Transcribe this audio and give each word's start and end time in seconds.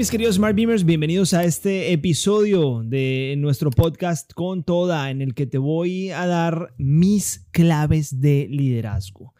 mis 0.00 0.10
queridos 0.10 0.36
Smart 0.36 0.56
Beamers? 0.56 0.86
Bienvenidos 0.86 1.34
a 1.34 1.44
este 1.44 1.92
episodio 1.92 2.82
de 2.82 3.34
nuestro 3.36 3.68
podcast 3.68 4.32
con 4.32 4.64
toda, 4.64 5.10
en 5.10 5.20
el 5.20 5.34
que 5.34 5.46
te 5.46 5.58
voy 5.58 6.08
a 6.08 6.26
dar 6.26 6.72
mis 6.78 7.46
claves 7.50 8.18
de 8.18 8.46
liderazgo. 8.48 9.34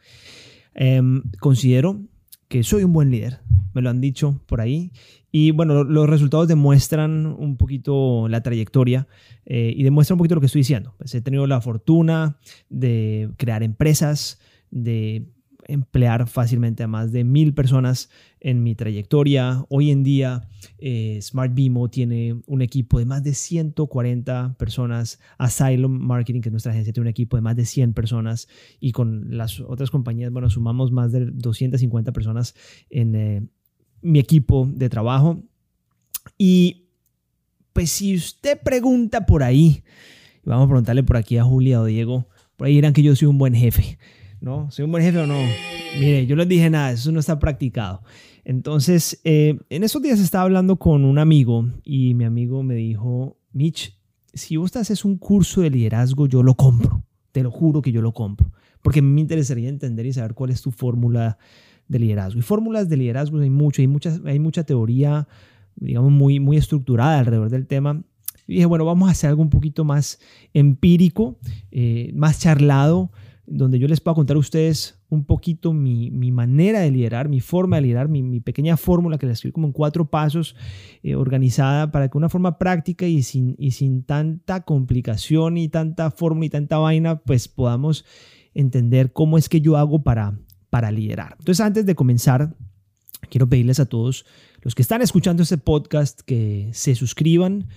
Em, 0.75 1.23
considero 1.39 2.01
que 2.47 2.61
soy 2.61 2.83
un 2.83 2.93
buen 2.93 3.09
líder, 3.09 3.39
me 3.73 3.81
lo 3.81 3.89
han 3.89 4.01
dicho 4.01 4.39
por 4.45 4.61
ahí. 4.61 4.91
Y 5.31 5.49
bueno, 5.49 5.83
los 5.83 6.07
resultados 6.07 6.47
demuestran 6.47 7.25
un 7.25 7.57
poquito 7.57 8.27
la 8.27 8.43
trayectoria 8.43 9.07
eh, 9.47 9.73
y 9.75 9.81
demuestran 9.81 10.13
un 10.13 10.19
poquito 10.19 10.35
lo 10.35 10.41
que 10.41 10.45
estoy 10.45 10.59
diciendo. 10.59 10.93
Pues 10.99 11.15
he 11.15 11.21
tenido 11.21 11.47
la 11.47 11.59
fortuna 11.61 12.37
de 12.69 13.31
crear 13.37 13.63
empresas, 13.63 14.39
de 14.69 15.25
emplear 15.67 16.27
fácilmente 16.27 16.83
a 16.83 16.87
más 16.87 17.11
de 17.11 17.23
mil 17.23 17.53
personas 17.53 18.09
en 18.39 18.63
mi 18.63 18.75
trayectoria. 18.75 19.65
Hoy 19.69 19.91
en 19.91 20.03
día, 20.03 20.47
eh, 20.77 21.19
Smart 21.21 21.53
Bimo 21.53 21.89
tiene 21.89 22.41
un 22.47 22.61
equipo 22.61 22.99
de 22.99 23.05
más 23.05 23.23
de 23.23 23.33
140 23.33 24.55
personas. 24.57 25.19
Asylum 25.37 25.91
Marketing, 25.91 26.41
que 26.41 26.49
es 26.49 26.53
nuestra 26.53 26.71
agencia, 26.71 26.93
tiene 26.93 27.05
un 27.05 27.11
equipo 27.11 27.37
de 27.37 27.41
más 27.41 27.55
de 27.55 27.65
100 27.65 27.93
personas. 27.93 28.47
Y 28.79 28.91
con 28.91 29.37
las 29.37 29.59
otras 29.59 29.91
compañías, 29.91 30.31
bueno, 30.31 30.49
sumamos 30.49 30.91
más 30.91 31.11
de 31.11 31.25
250 31.25 32.11
personas 32.11 32.55
en 32.89 33.15
eh, 33.15 33.47
mi 34.01 34.19
equipo 34.19 34.67
de 34.71 34.89
trabajo. 34.89 35.43
Y 36.37 36.87
pues 37.73 37.91
si 37.91 38.15
usted 38.15 38.59
pregunta 38.61 39.25
por 39.25 39.43
ahí, 39.43 39.83
vamos 40.43 40.65
a 40.65 40.67
preguntarle 40.67 41.03
por 41.03 41.17
aquí 41.17 41.37
a 41.37 41.43
Julia 41.43 41.81
o 41.81 41.85
Diego, 41.85 42.27
por 42.57 42.67
ahí 42.67 42.75
dirán 42.75 42.93
que 42.93 43.03
yo 43.03 43.15
soy 43.15 43.27
un 43.27 43.37
buen 43.37 43.55
jefe. 43.55 43.97
¿No? 44.41 44.69
¿Soy 44.71 44.83
un 44.83 44.91
buen 44.91 45.03
jefe 45.03 45.19
o 45.19 45.27
no? 45.27 45.39
Mire, 45.99 46.25
yo 46.25 46.35
les 46.35 46.47
dije 46.47 46.69
nada, 46.69 46.91
eso 46.91 47.11
no 47.11 47.19
está 47.19 47.39
practicado. 47.39 48.01
Entonces, 48.43 49.21
eh, 49.23 49.59
en 49.69 49.83
esos 49.83 50.01
días 50.01 50.19
estaba 50.19 50.45
hablando 50.45 50.77
con 50.77 51.05
un 51.05 51.19
amigo 51.19 51.69
y 51.83 52.15
mi 52.15 52.25
amigo 52.25 52.63
me 52.63 52.75
dijo, 52.75 53.37
Mitch, 53.53 53.95
si 54.33 54.57
vos 54.57 54.75
haces 54.75 55.05
un 55.05 55.17
curso 55.17 55.61
de 55.61 55.69
liderazgo, 55.69 56.27
yo 56.27 56.41
lo 56.41 56.55
compro. 56.55 57.03
Te 57.31 57.43
lo 57.43 57.51
juro 57.51 57.81
que 57.81 57.91
yo 57.91 58.01
lo 58.01 58.13
compro. 58.13 58.51
Porque 58.81 59.01
me 59.01 59.21
interesaría 59.21 59.69
entender 59.69 60.05
y 60.07 60.13
saber 60.13 60.33
cuál 60.33 60.49
es 60.49 60.61
tu 60.61 60.71
fórmula 60.71 61.37
de 61.87 61.99
liderazgo. 61.99 62.39
Y 62.39 62.41
fórmulas 62.41 62.89
de 62.89 62.97
liderazgo 62.97 63.39
hay 63.39 63.49
mucho, 63.49 63.81
hay, 63.81 63.87
muchas, 63.87 64.21
hay 64.25 64.39
mucha 64.39 64.63
teoría, 64.63 65.27
digamos, 65.75 66.11
muy, 66.11 66.39
muy 66.39 66.57
estructurada 66.57 67.19
alrededor 67.19 67.49
del 67.49 67.67
tema. 67.67 68.03
Y 68.47 68.55
dije, 68.55 68.65
bueno, 68.65 68.85
vamos 68.85 69.07
a 69.07 69.11
hacer 69.11 69.29
algo 69.29 69.43
un 69.43 69.49
poquito 69.49 69.83
más 69.83 70.19
empírico, 70.53 71.37
eh, 71.69 72.11
más 72.15 72.39
charlado, 72.39 73.11
donde 73.51 73.79
yo 73.79 73.87
les 73.87 73.99
puedo 73.99 74.15
contar 74.15 74.37
a 74.37 74.39
ustedes 74.39 74.99
un 75.09 75.25
poquito 75.25 75.73
mi, 75.73 76.09
manera 76.31 76.79
de 76.79 76.89
liderar, 76.89 77.27
mi 77.27 77.41
forma 77.41 77.75
de 77.75 77.81
liderar, 77.83 78.07
mi, 78.07 78.39
pequeña 78.39 78.77
fórmula 78.77 79.17
que 79.17 79.25
la 79.25 79.33
escribí 79.33 79.51
como 79.51 79.67
en 79.67 79.73
cuatro 79.73 80.09
pasos, 80.09 80.55
eh, 81.03 81.15
organizada 81.15 81.91
para 81.91 82.09
que 82.09 82.17
una 82.17 82.29
forma 82.29 82.57
práctica 82.57 83.05
y 83.05 83.21
sin, 83.23 83.55
y 83.57 83.71
sin 83.71 84.03
tanta 84.03 84.61
complicación 84.61 85.57
y 85.57 85.67
tanta 85.67 86.11
fórmula 86.11 86.45
y 86.45 86.49
tanta 86.49 86.77
vaina, 86.77 87.19
pues 87.19 87.47
podamos 87.49 88.05
entender 88.53 89.11
cómo 89.11 89.37
es 89.37 89.49
que 89.49 89.59
yo 89.59 89.75
hago 89.77 90.01
para, 90.01 90.39
para 90.69 90.91
liderar. 90.91 91.35
Entonces, 91.39 91.59
antes 91.59 91.85
de 91.85 91.95
comenzar, 91.95 92.55
quiero 93.29 93.49
pedirles 93.49 93.79
a 93.79 93.85
todos 93.85 94.25
los 94.61 94.75
que 94.75 94.81
están 94.81 95.01
escuchando 95.01 95.43
este 95.43 95.57
podcast 95.57 96.21
que 96.21 96.69
se 96.73 96.95
suscriban 96.95 97.67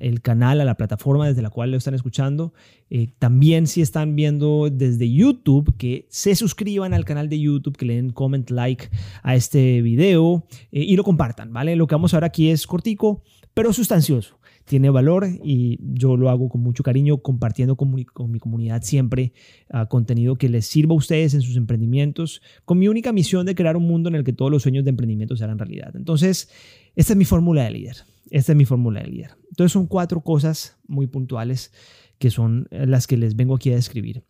el 0.00 0.22
canal, 0.22 0.60
a 0.60 0.64
la 0.64 0.76
plataforma 0.76 1.26
desde 1.28 1.42
la 1.42 1.50
cual 1.50 1.70
lo 1.70 1.76
están 1.76 1.94
escuchando. 1.94 2.52
Eh, 2.88 3.08
también 3.18 3.66
si 3.66 3.82
están 3.82 4.16
viendo 4.16 4.68
desde 4.70 5.12
YouTube, 5.12 5.74
que 5.76 6.06
se 6.08 6.34
suscriban 6.34 6.94
al 6.94 7.04
canal 7.04 7.28
de 7.28 7.40
YouTube, 7.40 7.76
que 7.76 7.84
le 7.84 7.96
den 7.96 8.10
comment, 8.10 8.48
like 8.50 8.88
a 9.22 9.34
este 9.34 9.82
video 9.82 10.46
eh, 10.72 10.82
y 10.82 10.96
lo 10.96 11.04
compartan, 11.04 11.52
¿vale? 11.52 11.76
Lo 11.76 11.86
que 11.86 11.94
vamos 11.94 12.14
a 12.14 12.18
ver 12.18 12.24
aquí 12.24 12.50
es 12.50 12.66
cortico, 12.66 13.22
pero 13.54 13.72
sustancioso. 13.72 14.38
Tiene 14.64 14.88
valor 14.88 15.26
y 15.42 15.78
yo 15.82 16.16
lo 16.16 16.30
hago 16.30 16.48
con 16.48 16.60
mucho 16.60 16.84
cariño, 16.84 17.18
compartiendo 17.18 17.76
con 17.76 17.92
mi, 17.92 18.04
comunidad 18.04 18.82
siempre 18.82 19.32
ah, 19.68 19.86
contenido 19.86 20.36
que 20.36 20.48
les 20.48 20.66
sirva 20.66 20.94
a 20.94 20.98
ustedes 20.98 21.34
en 21.34 21.42
sus 21.42 21.56
emprendimientos, 21.56 22.40
con 22.64 22.78
mi 22.78 22.86
única 22.86 23.12
misión 23.12 23.46
de 23.46 23.56
crear 23.56 23.76
un 23.76 23.88
mundo 23.88 24.08
en 24.08 24.14
el 24.14 24.22
que 24.22 24.32
todos 24.32 24.50
los 24.50 24.62
sueños 24.62 24.84
de 24.84 24.90
emprendimiento 24.90 25.34
se 25.34 25.42
hagan 25.42 25.58
realidad. 25.58 25.96
Entonces, 25.96 26.50
esta 26.94 27.14
es 27.14 27.16
mi 27.16 27.24
fórmula 27.24 27.64
de 27.64 27.70
líder. 27.72 27.96
Esta 28.30 28.52
es 28.52 28.56
mi 28.56 28.64
fórmula 28.64 29.00
de 29.00 29.08
líder. 29.08 29.36
Entonces 29.48 29.72
son 29.72 29.86
cuatro 29.86 30.20
cosas 30.20 30.78
muy 30.86 31.06
puntuales 31.06 31.72
que 32.18 32.30
son 32.30 32.68
las 32.70 33.06
que 33.06 33.16
les 33.16 33.34
vengo 33.34 33.54
aquí 33.54 33.72
a 33.72 33.76
describir. 33.76 34.24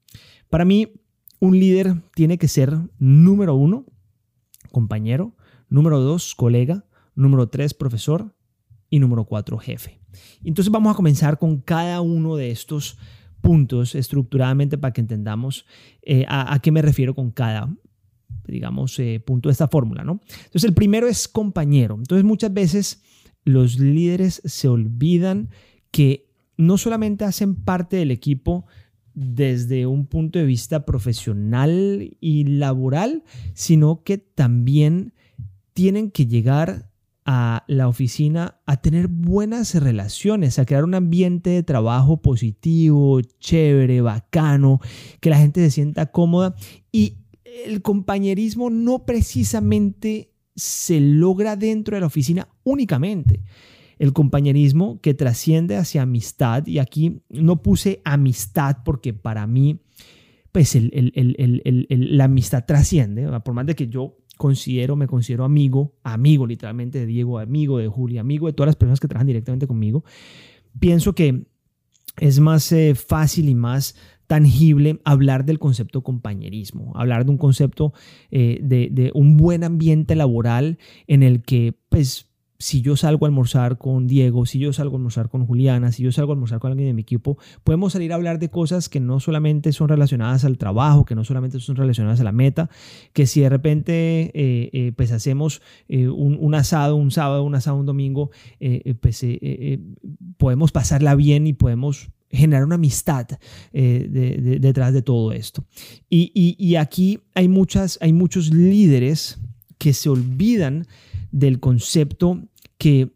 Para 0.48 0.64
mí, 0.64 0.92
un 1.40 1.58
líder 1.58 1.94
tiene 2.14 2.38
que 2.38 2.46
ser 2.46 2.76
número 2.98 3.54
uno, 3.54 3.86
compañero, 4.70 5.34
número 5.68 5.98
dos, 5.98 6.34
colega, 6.34 6.84
número 7.14 7.48
tres, 7.48 7.74
profesor 7.74 8.34
y 8.90 8.98
número 9.00 9.24
cuatro, 9.24 9.58
jefe. 9.58 10.00
Entonces 10.44 10.70
vamos 10.70 10.92
a 10.92 10.96
comenzar 10.96 11.38
con 11.38 11.60
cada 11.60 12.00
uno 12.00 12.36
de 12.36 12.50
estos 12.50 12.96
puntos 13.40 13.94
estructuradamente 13.94 14.78
para 14.78 14.92
que 14.92 15.00
entendamos 15.00 15.66
eh, 16.02 16.24
a, 16.28 16.58
qué 16.60 16.70
me 16.70 16.82
refiero 16.82 17.14
con 17.14 17.30
cada 17.30 17.68
digamos, 18.46 18.98
eh, 18.98 19.22
punto 19.24 19.48
de 19.48 19.52
esta 19.52 19.68
fórmula, 19.68 20.02
¿no? 20.02 20.20
Entonces, 20.44 20.64
el 20.64 20.74
primero 20.74 21.06
es 21.06 21.28
compañero. 21.28 21.94
Entonces, 21.96 22.24
muchas 22.24 22.52
veces 22.52 23.02
los 23.44 23.78
líderes 23.78 24.42
se 24.44 24.68
olvidan 24.68 25.50
que 25.90 26.30
no 26.56 26.78
solamente 26.78 27.24
hacen 27.24 27.54
parte 27.54 27.96
del 27.96 28.10
equipo 28.10 28.66
desde 29.14 29.86
un 29.86 30.06
punto 30.06 30.38
de 30.38 30.44
vista 30.44 30.84
profesional 30.84 32.16
y 32.20 32.44
laboral, 32.44 33.24
sino 33.54 34.02
que 34.02 34.18
también 34.18 35.14
tienen 35.72 36.10
que 36.10 36.26
llegar 36.26 36.90
a 37.24 37.64
la 37.66 37.86
oficina 37.86 38.60
a 38.66 38.80
tener 38.80 39.08
buenas 39.08 39.74
relaciones, 39.74 40.58
a 40.58 40.64
crear 40.64 40.84
un 40.84 40.94
ambiente 40.94 41.50
de 41.50 41.62
trabajo 41.62 42.22
positivo, 42.22 43.20
chévere, 43.20 44.00
bacano, 44.00 44.80
que 45.20 45.30
la 45.30 45.38
gente 45.38 45.60
se 45.60 45.70
sienta 45.70 46.06
cómoda. 46.06 46.54
Y 46.90 47.18
el 47.66 47.82
compañerismo 47.82 48.70
no 48.70 49.04
precisamente 49.04 50.32
se 50.60 51.00
logra 51.00 51.56
dentro 51.56 51.96
de 51.96 52.00
la 52.00 52.06
oficina 52.06 52.48
únicamente. 52.64 53.42
El 53.98 54.12
compañerismo 54.12 55.00
que 55.00 55.14
trasciende 55.14 55.76
hacia 55.76 56.02
amistad, 56.02 56.66
y 56.66 56.78
aquí 56.78 57.22
no 57.28 57.62
puse 57.62 58.00
amistad 58.04 58.78
porque 58.84 59.12
para 59.12 59.46
mí, 59.46 59.80
pues 60.52 60.76
la 60.80 62.24
amistad 62.24 62.64
trasciende, 62.66 63.26
por 63.40 63.54
más 63.54 63.66
de 63.66 63.74
que 63.74 63.88
yo 63.88 64.16
considero, 64.36 64.96
me 64.96 65.06
considero 65.06 65.44
amigo, 65.44 65.94
amigo 66.02 66.46
literalmente 66.46 66.98
de 66.98 67.06
Diego, 67.06 67.38
amigo 67.38 67.78
de 67.78 67.88
Julia, 67.88 68.22
amigo 68.22 68.46
de 68.46 68.54
todas 68.54 68.68
las 68.68 68.76
personas 68.76 69.00
que 69.00 69.08
trabajan 69.08 69.26
directamente 69.26 69.66
conmigo, 69.66 70.04
pienso 70.78 71.14
que 71.14 71.46
es 72.18 72.40
más 72.40 72.72
eh, 72.72 72.94
fácil 72.94 73.48
y 73.48 73.54
más 73.54 73.96
tangible 74.30 75.00
hablar 75.02 75.44
del 75.44 75.58
concepto 75.58 76.02
compañerismo, 76.02 76.92
hablar 76.94 77.24
de 77.24 77.32
un 77.32 77.36
concepto 77.36 77.92
eh, 78.30 78.60
de, 78.62 79.10
un 79.12 79.36
buen 79.36 79.64
ambiente 79.64 80.14
laboral 80.14 80.78
en 81.08 81.24
el 81.24 81.42
que, 81.42 81.74
pues, 81.88 82.30
si 82.56 82.80
yo 82.80 82.94
salgo 82.94 83.26
a 83.26 83.28
almorzar 83.28 83.76
con 83.76 84.06
Diego, 84.06 84.46
si 84.46 84.60
yo 84.60 84.72
salgo 84.72 84.94
a 84.94 84.98
almorzar 84.98 85.30
con 85.30 85.46
Juliana, 85.46 85.90
si 85.90 86.04
yo 86.04 86.12
salgo 86.12 86.30
a 86.30 86.34
almorzar 86.34 86.60
con 86.60 86.70
alguien 86.70 86.90
de 86.90 86.94
mi 86.94 87.02
equipo, 87.02 87.38
podemos 87.64 87.92
salir 87.92 88.12
a 88.12 88.14
hablar 88.14 88.38
de 88.38 88.50
cosas 88.50 88.88
que 88.88 89.00
no 89.00 89.18
solamente 89.18 89.72
son 89.72 89.88
relacionadas 89.88 90.44
al 90.44 90.58
trabajo, 90.58 91.04
que 91.04 91.16
no 91.16 91.24
solamente 91.24 91.58
son 91.58 91.74
relacionadas 91.74 92.20
a 92.20 92.24
la 92.24 92.30
meta, 92.30 92.70
que 93.12 93.26
si 93.26 93.40
de 93.40 93.48
repente 93.48 94.30
eh, 94.32 94.70
eh, 94.72 94.92
pues 94.94 95.10
hacemos 95.10 95.60
un, 95.88 96.38
un, 96.38 96.54
asado 96.54 96.94
un 96.94 97.10
sábado, 97.10 97.42
un 97.42 97.56
asado 97.56 97.78
un 97.78 97.86
domingo, 97.86 98.30
pues 99.00 99.26
podemos 100.36 100.70
pasarla 100.70 101.16
bien 101.16 101.48
y 101.48 101.52
podemos 101.52 102.12
generar 102.30 102.64
una 102.64 102.76
amistad 102.76 103.26
eh, 103.72 104.58
detrás 104.60 104.92
de 104.92 105.02
todo 105.02 105.32
esto. 105.32 105.64
Y, 106.08 106.76
aquí 106.76 107.20
hay, 107.34 107.48
muchas, 107.48 107.98
hay 108.00 108.12
muchos 108.12 108.52
líderes 108.52 109.38
que 109.78 109.92
se 109.92 110.08
olvidan 110.08 110.86
del 111.32 111.60
concepto 111.60 112.48
que 112.78 113.12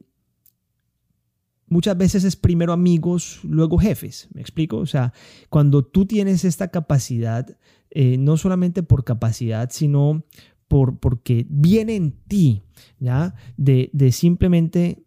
muchas 1.69 1.97
veces 1.97 2.25
es 2.25 2.37
primero 2.37 2.73
amigos, 2.73 3.41
luego 3.45 3.79
jefes. 3.79 4.29
¿Me 4.35 4.41
explico? 4.41 4.79
O 4.79 4.87
sea, 4.87 5.13
cuando 5.49 5.85
tú 5.85 6.07
tienes 6.07 6.45
esta 6.45 6.69
capacidad, 6.69 7.57
eh, 7.91 8.17
no 8.19 8.37
solamente 8.37 8.83
por 8.83 9.05
capacidad, 9.05 9.71
sino 9.71 10.25
por, 10.69 10.99
porque 10.99 11.47
viene 11.49 11.95
en 11.95 12.13
ti, 12.13 12.63
¿ya? 12.99 13.35
De, 13.57 13.91
de 13.93 14.11
simplemente 14.11 15.04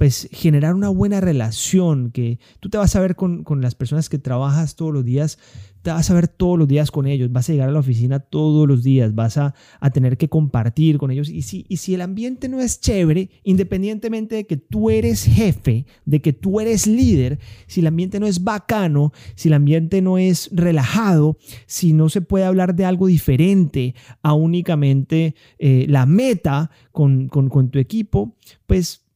pues 0.00 0.30
generar 0.32 0.74
una 0.74 0.88
buena 0.88 1.20
relación, 1.20 2.10
que 2.10 2.38
tú 2.58 2.70
te 2.70 2.78
vas 2.78 2.96
a 2.96 3.00
ver 3.00 3.16
con, 3.16 3.44
las 3.60 3.74
personas 3.74 4.08
que 4.08 4.16
trabajas 4.16 4.74
todos 4.74 4.94
los 4.94 5.04
días, 5.04 5.38
te 5.82 5.90
vas 5.90 6.08
a 6.08 6.14
ver 6.14 6.26
todos 6.26 6.58
los 6.58 6.66
días 6.66 6.90
con 6.90 7.06
ellos, 7.06 7.30
vas 7.30 7.50
a 7.50 7.52
llegar 7.52 7.68
a 7.68 7.72
la 7.72 7.80
oficina 7.80 8.18
todos 8.18 8.66
los 8.66 8.82
días, 8.82 9.14
vas 9.14 9.36
a, 9.36 9.54
tener 9.92 10.16
que 10.16 10.30
compartir 10.30 10.96
con 10.96 11.10
ellos. 11.10 11.28
Y 11.28 11.42
si, 11.42 11.66
y 11.68 11.76
si 11.76 11.92
el 11.92 12.00
ambiente 12.00 12.48
no 12.48 12.62
es 12.62 12.80
chévere, 12.80 13.28
independientemente 13.44 14.36
de 14.36 14.46
que 14.46 14.56
tú 14.56 14.88
eres 14.88 15.24
jefe, 15.24 15.84
de 16.06 16.22
que 16.22 16.32
tú 16.32 16.60
eres 16.60 16.86
líder, 16.86 17.38
si 17.66 17.80
el 17.80 17.86
ambiente 17.86 18.20
no 18.20 18.26
es 18.26 18.42
bacano, 18.42 19.12
si 19.34 19.48
el 19.48 19.52
ambiente 19.52 20.00
no 20.00 20.16
es 20.16 20.48
relajado, 20.50 21.36
si 21.66 21.92
no 21.92 22.08
se 22.08 22.22
puede 22.22 22.46
hablar 22.46 22.74
de 22.74 22.86
algo 22.86 23.06
diferente 23.06 23.94
a 24.22 24.32
únicamente 24.32 25.34
eh, 25.58 25.84
la 25.90 26.06
meta 26.06 26.70
con, 26.90 27.28
con 27.28 27.70
tu 27.70 27.78
equipo, 27.78 28.34
pues, 28.66 29.09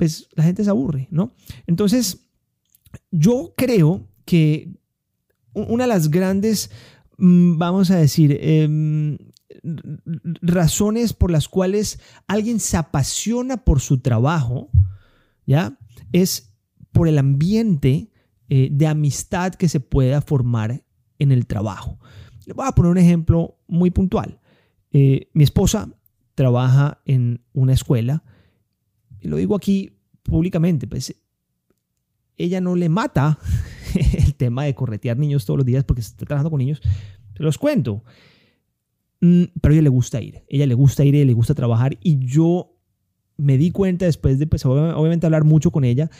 pues 0.00 0.30
la 0.32 0.44
gente 0.44 0.64
se 0.64 0.70
aburre, 0.70 1.08
¿no? 1.10 1.34
Entonces, 1.66 2.30
yo 3.10 3.52
creo 3.54 4.08
que 4.24 4.72
una 5.52 5.84
de 5.84 5.88
las 5.88 6.10
grandes, 6.10 6.70
mm, 7.18 7.58
vamos 7.58 7.90
a 7.90 7.96
decir, 7.96 8.38
em, 8.40 9.18
razones 10.40 11.12
por 11.12 11.30
las 11.30 11.48
cuales 11.48 12.00
alguien 12.26 12.60
se 12.60 12.78
apasiona 12.78 13.58
por 13.58 13.80
su 13.80 14.00
trabajo, 14.00 14.70
¿ya? 15.44 15.78
Es 16.12 16.54
por 16.92 17.06
el 17.06 17.18
ambiente 17.18 18.10
eh, 18.48 18.70
de 18.72 18.86
amistad 18.86 19.54
que 19.54 19.68
se 19.68 19.80
pueda 19.80 20.22
formar 20.22 20.82
en 21.18 21.30
el 21.30 21.46
trabajo. 21.46 21.98
Le 22.46 22.54
voy 22.54 22.66
a 22.66 22.72
poner 22.72 22.90
un 22.90 22.96
ejemplo 22.96 23.58
muy 23.68 23.90
puntual. 23.90 24.40
Eh, 24.92 25.28
mi 25.34 25.44
esposa 25.44 25.90
trabaja 26.34 27.02
en 27.04 27.44
una 27.52 27.74
escuela, 27.74 28.24
y 29.20 29.28
lo 29.28 29.36
digo 29.36 29.54
aquí 29.54 29.92
públicamente, 30.22 30.86
pues 30.86 31.14
ella 32.36 32.60
no 32.60 32.74
le 32.76 32.88
mata 32.88 33.38
el 34.16 34.34
tema 34.34 34.64
de 34.64 34.74
corretear 34.74 35.18
niños 35.18 35.44
todos 35.44 35.58
los 35.58 35.66
días 35.66 35.84
porque 35.84 36.00
está 36.00 36.24
trabajando 36.24 36.50
con 36.50 36.58
niños, 36.58 36.80
se 37.36 37.42
los 37.42 37.58
cuento. 37.58 38.02
Mm, 39.20 39.44
pero 39.60 39.72
a 39.72 39.74
ella 39.74 39.82
le 39.82 39.90
gusta 39.90 40.20
ir, 40.20 40.42
ella 40.48 40.66
le 40.66 40.74
gusta 40.74 41.04
ir, 41.04 41.14
y 41.14 41.24
le 41.24 41.34
gusta 41.34 41.54
trabajar 41.54 41.98
y 42.02 42.18
yo 42.24 42.76
me 43.36 43.58
di 43.58 43.70
cuenta 43.70 44.04
después 44.04 44.38
de, 44.38 44.46
pues, 44.46 44.64
obviamente 44.64 45.26
hablar 45.26 45.44
mucho 45.44 45.70
con 45.70 45.84
ella, 45.84 46.10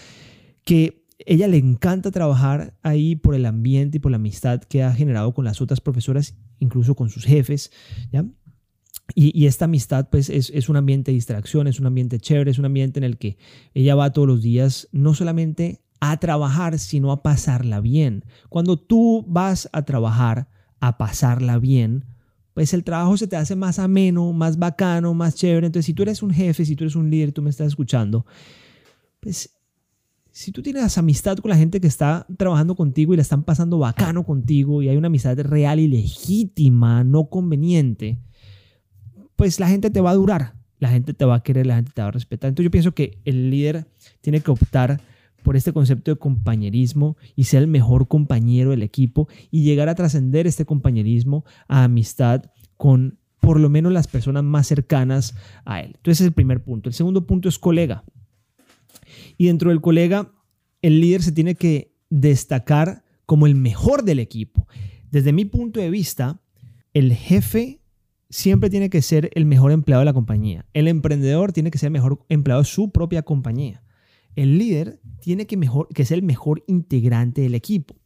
que 0.65 1.05
ella 1.27 1.49
le 1.49 1.59
encanta 1.59 2.11
trabajar 2.11 2.75
ahí 2.83 3.17
por 3.17 3.35
el 3.35 3.45
ambiente 3.47 3.99
y 3.99 4.01
por 4.01 4.11
la 4.11 4.17
amistad 4.17 4.63
que 4.63 4.83
ha 4.83 4.93
generado 4.93 5.35
con 5.35 5.45
las 5.45 5.61
otras 5.61 5.81
profesoras, 5.81 6.35
incluso 6.59 6.95
con 6.95 7.11
sus 7.11 7.25
jefes, 7.25 7.71
¿ya? 8.11 8.25
Y, 9.15 9.47
esta 9.47 9.65
amistad, 9.65 10.09
pues, 10.11 10.31
es, 10.31 10.51
es, 10.51 10.69
un 10.69 10.77
ambiente 10.77 11.11
de 11.11 11.17
distracción, 11.17 11.67
es 11.67 11.81
un 11.81 11.87
ambiente 11.87 12.19
chévere, 12.19 12.51
es 12.51 12.59
un 12.59 12.65
ambiente 12.65 13.01
en 13.01 13.05
el 13.05 13.19
que 13.19 13.39
ella 13.75 13.95
va 13.95 14.13
todos 14.13 14.29
los 14.29 14.43
días, 14.43 14.89
no 14.93 15.15
solamente 15.15 15.81
a 16.01 16.17
trabajar, 16.19 16.79
sino 16.79 17.13
a 17.13 17.23
pasarla 17.23 17.81
bien. 17.81 18.25
Cuando 18.49 18.79
tú 18.79 19.25
vas 19.29 19.69
a 19.73 19.85
trabajar 19.85 20.49
a 20.81 20.97
pasarla 20.99 21.59
bien, 21.59 22.05
pues 22.55 22.75
el 22.75 22.85
trabajo 22.85 23.17
se 23.17 23.27
te 23.27 23.37
hace 23.37 23.55
más 23.55 23.79
ameno, 23.79 24.33
más 24.33 24.59
bacano, 24.59 25.15
más 25.15 25.35
chévere. 25.35 25.67
Entonces, 25.67 25.87
si 25.87 25.95
tú 25.95 26.03
eres 26.03 26.23
un 26.23 26.31
jefe, 26.31 26.65
si 26.65 26.77
tú 26.77 26.85
eres 26.85 26.97
un 26.97 27.11
líder, 27.11 27.33
tú 27.33 27.43
me 27.43 27.51
estás 27.51 27.69
escuchando, 27.69 28.27
pues 29.21 29.51
si 30.33 30.53
tú 30.53 30.63
tienes 30.63 30.97
amistad 30.97 31.37
con 31.39 31.51
la 31.51 31.57
gente 31.57 31.81
que 31.81 31.87
está 31.87 32.27
trabajando 32.39 32.75
contigo 32.77 33.13
y 33.13 33.17
la 33.17 33.23
están 33.23 33.43
pasando 33.45 33.79
bacano 33.79 34.25
contigo 34.25 34.83
y 34.83 34.89
hay 34.89 34.97
una 34.97 35.09
amistad 35.09 35.39
real 35.41 35.81
y 35.81 35.89
legítima, 35.89 37.05
no 37.05 37.29
conveniente, 37.29 38.21
pues 39.41 39.59
la 39.59 39.71
gente 39.71 39.89
te 39.89 40.03
va 40.03 40.11
a 40.11 40.15
durar, 40.17 40.53
la 40.81 40.91
gente 40.91 41.15
te 41.15 41.25
va 41.25 41.37
a 41.37 41.43
querer, 41.43 41.65
la 41.65 41.77
gente 41.77 41.93
te 41.95 42.03
va 42.03 42.09
a 42.09 42.11
respetar. 42.11 42.49
Entonces 42.49 42.65
yo 42.65 42.71
pienso 42.71 42.93
que 42.93 43.23
el 43.25 43.49
líder 43.49 43.87
tiene 44.21 44.43
que 44.43 44.51
optar 44.51 45.01
por 45.43 45.57
este 45.57 45.73
concepto 45.73 46.11
de 46.11 46.19
compañerismo 46.19 47.17
y 47.37 47.45
ser 47.45 47.63
el 47.63 47.67
mejor 47.67 48.07
compañero 48.07 48.73
del 48.73 48.83
equipo 48.83 49.29
y 49.51 49.63
llegar 49.63 49.89
a 49.89 49.95
trascender 49.95 50.47
este 50.47 50.67
compañerismo 50.67 51.47
a 51.69 51.85
amistad 51.85 52.51
con 52.77 53.19
por 53.41 53.59
lo 53.59 53.71
menos 53.71 53.95
las 53.95 54.09
personas 54.09 54.45
más 54.45 54.67
cercanas 54.67 55.35
a 55.65 55.81
él. 55.81 55.93
Entonces 55.97 56.19
ese 56.19 56.25
es 56.25 56.29
el 56.29 56.35
primer 56.35 56.63
punto. 56.63 56.91
El 56.91 56.95
segundo 56.95 57.27
punto 57.27 57.49
es 57.49 57.59
colega. 57.59 58.05
Y 59.39 59.47
dentro 59.47 59.71
del 59.71 59.81
colega, 59.81 60.35
el 60.83 61.01
líder 61.01 61.23
se 61.23 61.33
tiene 61.33 61.55
que 61.55 61.95
destacar 62.11 63.05
como 63.25 63.47
el 63.47 63.55
mejor 63.55 64.05
del 64.05 64.19
equipo. 64.19 64.69
Desde 65.11 65.33
mi 65.33 65.47
punto 65.47 65.81
de 65.81 65.89
vista, 65.89 66.43
el 66.93 67.15
jefe 67.15 67.80
siempre 68.31 68.71
tiene 68.71 68.89
que 68.89 69.03
ser 69.03 69.31
el 69.35 69.45
mejor 69.45 69.73
empleado 69.73 70.01
de 70.01 70.07
la 70.07 70.13
compañía. 70.13 70.65
El 70.73 70.89
emprendedor 70.89 71.53
tiene 71.53 71.71
que 71.71 71.79
ser 71.79 71.89
el 71.89 71.93
mejor 71.93 72.25
empleado 72.29 72.63
de 72.63 72.67
su 72.67 72.91
propia 72.91 73.23
compañía. 73.23 73.83
El 74.37 74.57
líder 74.57 75.01
tiene 75.21 75.47
que, 75.47 76.05
ser 76.05 76.19
el 76.19 76.23
mejor 76.23 76.63
integrante 76.69 77.43
del 77.43 77.57
equipo. 77.57 77.97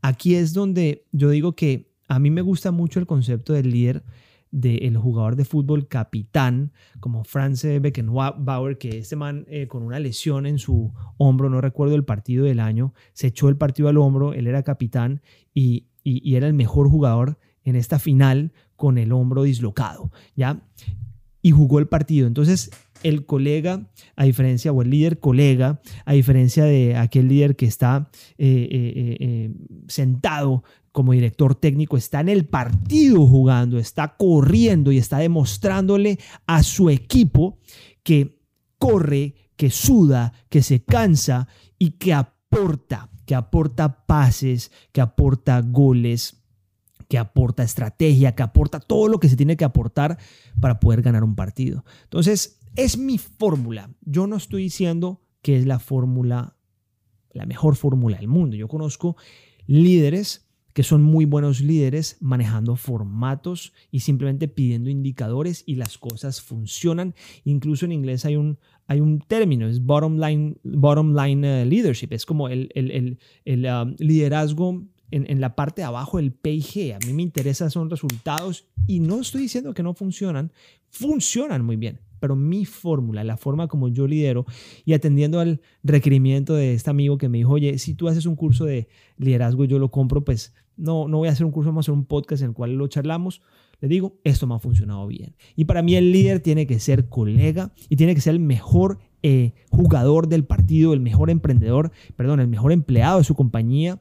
Aquí 0.00 0.34
es 0.34 0.54
donde 0.54 1.04
yo 1.12 1.28
digo 1.30 1.54
que 1.54 1.92
a 2.08 2.18
mí 2.18 2.30
me 2.30 2.40
gusta 2.40 2.72
mucho 2.72 2.98
el 2.98 3.06
concepto 3.06 3.52
del 3.52 3.70
líder 3.70 4.02
del 4.50 4.96
jugador 4.96 5.36
de 5.36 5.44
fútbol 5.44 5.86
capitán, 5.86 6.72
como 7.00 7.24
Franz 7.24 7.62
Beckenbauer, 7.64 8.78
que 8.78 8.98
este 8.98 9.16
man 9.16 9.44
eh, 9.48 9.66
con 9.66 9.82
una 9.82 9.98
lesión 9.98 10.46
en 10.46 10.58
su 10.58 10.94
hombro, 11.18 11.50
no 11.50 11.60
recuerdo 11.60 11.94
el 11.94 12.04
partido 12.04 12.46
del 12.46 12.60
año, 12.60 12.94
se 13.12 13.26
echó 13.26 13.50
el 13.50 13.58
partido 13.58 13.88
al 13.88 13.98
hombro, 13.98 14.32
él 14.32 14.46
era 14.46 14.62
capitán 14.62 15.20
y 15.52 15.88
era 16.04 16.46
el 16.46 16.54
mejor 16.54 16.88
jugador 16.88 17.38
en 17.66 17.76
esta 17.76 17.98
final 17.98 18.52
con 18.76 18.96
el 18.96 19.12
hombro 19.12 19.42
dislocado, 19.42 20.10
¿ya? 20.34 20.62
Y 21.42 21.50
jugó 21.50 21.78
el 21.78 21.88
partido. 21.88 22.26
Entonces, 22.26 22.70
el 23.02 23.26
colega, 23.26 23.90
a 24.14 24.24
diferencia, 24.24 24.72
o 24.72 24.80
el 24.82 24.90
líder 24.90 25.20
colega, 25.20 25.80
a 26.04 26.12
diferencia 26.14 26.64
de 26.64 26.96
aquel 26.96 27.28
líder 27.28 27.56
que 27.56 27.66
está 27.66 28.08
eh, 28.38 28.68
eh, 28.70 29.16
eh, 29.20 29.54
sentado 29.88 30.62
como 30.92 31.12
director 31.12 31.54
técnico, 31.56 31.96
está 31.96 32.20
en 32.20 32.30
el 32.30 32.46
partido 32.46 33.26
jugando, 33.26 33.78
está 33.78 34.16
corriendo 34.16 34.92
y 34.92 34.98
está 34.98 35.18
demostrándole 35.18 36.18
a 36.46 36.62
su 36.62 36.88
equipo 36.88 37.58
que 38.02 38.40
corre, 38.78 39.34
que 39.56 39.70
suda, 39.70 40.32
que 40.48 40.62
se 40.62 40.84
cansa 40.84 41.48
y 41.78 41.92
que 41.92 42.14
aporta, 42.14 43.10
que 43.26 43.34
aporta 43.34 44.06
pases, 44.06 44.70
que 44.92 45.00
aporta 45.00 45.60
goles 45.60 46.45
que 47.08 47.18
aporta 47.18 47.62
estrategia, 47.62 48.34
que 48.34 48.42
aporta 48.42 48.80
todo 48.80 49.08
lo 49.08 49.20
que 49.20 49.28
se 49.28 49.36
tiene 49.36 49.56
que 49.56 49.64
aportar 49.64 50.18
para 50.60 50.80
poder 50.80 51.02
ganar 51.02 51.24
un 51.24 51.34
partido. 51.34 51.84
Entonces, 52.04 52.60
es 52.74 52.98
mi 52.98 53.18
fórmula. 53.18 53.90
Yo 54.02 54.26
no 54.26 54.36
estoy 54.36 54.64
diciendo 54.64 55.22
que 55.42 55.56
es 55.56 55.66
la 55.66 55.78
fórmula, 55.78 56.56
la 57.32 57.46
mejor 57.46 57.76
fórmula 57.76 58.18
del 58.18 58.28
mundo. 58.28 58.56
Yo 58.56 58.68
conozco 58.68 59.16
líderes 59.66 60.46
que 60.76 60.82
son 60.82 61.02
muy 61.02 61.24
buenos 61.24 61.62
líderes 61.62 62.18
manejando 62.20 62.76
formatos 62.76 63.72
y 63.90 64.00
simplemente 64.00 64.46
pidiendo 64.46 64.90
indicadores 64.90 65.64
y 65.64 65.76
las 65.76 65.96
cosas 65.96 66.42
funcionan. 66.42 67.14
Incluso 67.44 67.86
en 67.86 67.92
inglés 67.92 68.26
hay 68.26 68.36
un, 68.36 68.58
hay 68.86 69.00
un 69.00 69.20
término, 69.20 69.66
es 69.66 69.82
bottom 69.82 70.18
line, 70.18 70.56
bottom 70.64 71.16
line 71.16 71.62
eh, 71.62 71.64
leadership, 71.64 72.08
es 72.10 72.26
como 72.26 72.50
el, 72.50 72.68
el, 72.74 73.18
el, 73.46 73.64
um, 73.64 73.94
liderazgo 73.98 74.84
en, 75.10 75.40
la 75.40 75.54
parte 75.54 75.82
de 75.82 75.86
abajo 75.86 76.18
del 76.18 76.32
PIG. 76.32 76.94
A 76.94 76.98
mí 77.06 77.12
me 77.12 77.22
interesan 77.22 77.70
son 77.70 77.90
resultados 77.90 78.66
y 78.86 79.00
no 79.00 79.20
estoy 79.20 79.42
diciendo 79.42 79.74
que 79.74 79.82
no 79.82 79.94
funcionan, 79.94 80.52
funcionan 80.90 81.64
muy 81.64 81.76
bien 81.76 82.00
pero 82.18 82.36
mi 82.36 82.64
fórmula, 82.64 83.24
la 83.24 83.36
forma 83.36 83.68
como 83.68 83.88
yo 83.88 84.06
lidero 84.06 84.46
y 84.84 84.94
atendiendo 84.94 85.40
al 85.40 85.60
requerimiento 85.82 86.54
de 86.54 86.74
este 86.74 86.90
amigo 86.90 87.18
que 87.18 87.28
me 87.28 87.38
dijo, 87.38 87.52
oye, 87.52 87.78
si 87.78 87.94
tú 87.94 88.08
haces 88.08 88.26
un 88.26 88.36
curso 88.36 88.64
de 88.64 88.88
liderazgo 89.16 89.64
y 89.64 89.68
yo 89.68 89.78
lo 89.78 89.90
compro, 89.90 90.24
pues 90.24 90.54
no, 90.76 91.08
no 91.08 91.18
voy 91.18 91.28
a 91.28 91.32
hacer 91.32 91.46
un 91.46 91.52
curso, 91.52 91.68
vamos 91.68 91.84
a 91.84 91.92
hacer 91.92 91.98
un 91.98 92.04
podcast 92.04 92.42
en 92.42 92.48
el 92.48 92.54
cual 92.54 92.74
lo 92.74 92.88
charlamos. 92.88 93.42
Le 93.80 93.88
digo, 93.88 94.18
esto 94.24 94.46
me 94.46 94.54
ha 94.54 94.58
funcionado 94.58 95.06
bien. 95.06 95.36
Y 95.54 95.66
para 95.66 95.82
mí 95.82 95.96
el 95.96 96.10
líder 96.10 96.40
tiene 96.40 96.66
que 96.66 96.80
ser 96.80 97.08
colega 97.08 97.72
y 97.88 97.96
tiene 97.96 98.14
que 98.14 98.22
ser 98.22 98.32
el 98.32 98.40
mejor 98.40 98.98
eh, 99.22 99.52
jugador 99.70 100.28
del 100.28 100.44
partido, 100.44 100.94
el 100.94 101.00
mejor 101.00 101.28
emprendedor, 101.30 101.92
perdón, 102.16 102.40
el 102.40 102.48
mejor 102.48 102.72
empleado 102.72 103.18
de 103.18 103.24
su 103.24 103.34
compañía 103.34 104.00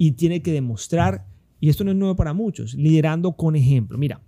y 0.00 0.12
tiene 0.12 0.40
que 0.40 0.50
demostrar, 0.50 1.26
y 1.60 1.68
esto 1.68 1.84
no 1.84 1.90
es 1.90 1.96
nuevo 1.98 2.16
para 2.16 2.32
muchos, 2.32 2.72
liderando 2.72 3.32
con 3.32 3.54
ejemplo. 3.54 3.98
Mira, 3.98 4.22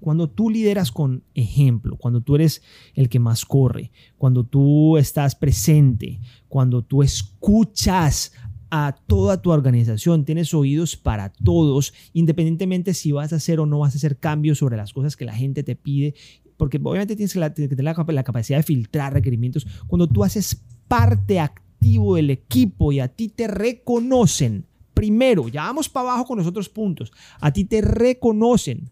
cuando 0.00 0.28
tú 0.28 0.50
lideras 0.50 0.90
con 0.90 1.22
ejemplo, 1.36 1.96
cuando 1.96 2.20
tú 2.20 2.34
eres 2.34 2.62
el 2.94 3.08
que 3.08 3.20
más 3.20 3.44
corre, 3.44 3.92
cuando 4.16 4.42
tú 4.42 4.96
estás 4.98 5.36
presente, 5.36 6.18
cuando 6.48 6.82
tú 6.82 7.04
escuchas 7.04 8.32
a 8.70 8.96
toda 9.06 9.40
tu 9.40 9.52
organización, 9.52 10.24
tienes 10.24 10.52
oídos 10.52 10.96
para 10.96 11.32
todos, 11.32 11.94
independientemente 12.12 12.92
si 12.92 13.12
vas 13.12 13.32
a 13.32 13.36
hacer 13.36 13.60
o 13.60 13.66
no 13.66 13.78
vas 13.78 13.94
a 13.94 13.98
hacer 13.98 14.18
cambios 14.18 14.58
sobre 14.58 14.76
las 14.76 14.92
cosas 14.92 15.16
que 15.16 15.26
la 15.26 15.34
gente 15.34 15.62
te 15.62 15.76
pide, 15.76 16.16
porque 16.56 16.80
obviamente 16.82 17.14
tienes 17.14 17.32
que, 17.32 17.68
tener 17.68 17.84
la, 17.84 18.24
capacidad 18.24 18.58
de 18.58 18.64
filtrar 18.64 19.12
requerimientos. 19.12 19.64
Cuando 19.86 20.08
tú 20.08 20.24
haces 20.24 20.60
parte 20.88 21.38
activo 21.38 22.16
del 22.16 22.30
equipo 22.30 22.90
y 22.90 22.98
a 22.98 23.06
ti 23.06 23.28
te 23.28 23.46
reconocen, 23.46 24.66
primero, 24.98 25.46
ya 25.46 25.62
vamos 25.62 25.88
para 25.88 26.10
abajo 26.10 26.26
con 26.26 26.38
los 26.38 26.46
otros 26.48 26.68
puntos, 26.68 27.12
a 27.40 27.52
ti 27.52 27.64
te 27.64 27.80
reconocen 27.80 28.90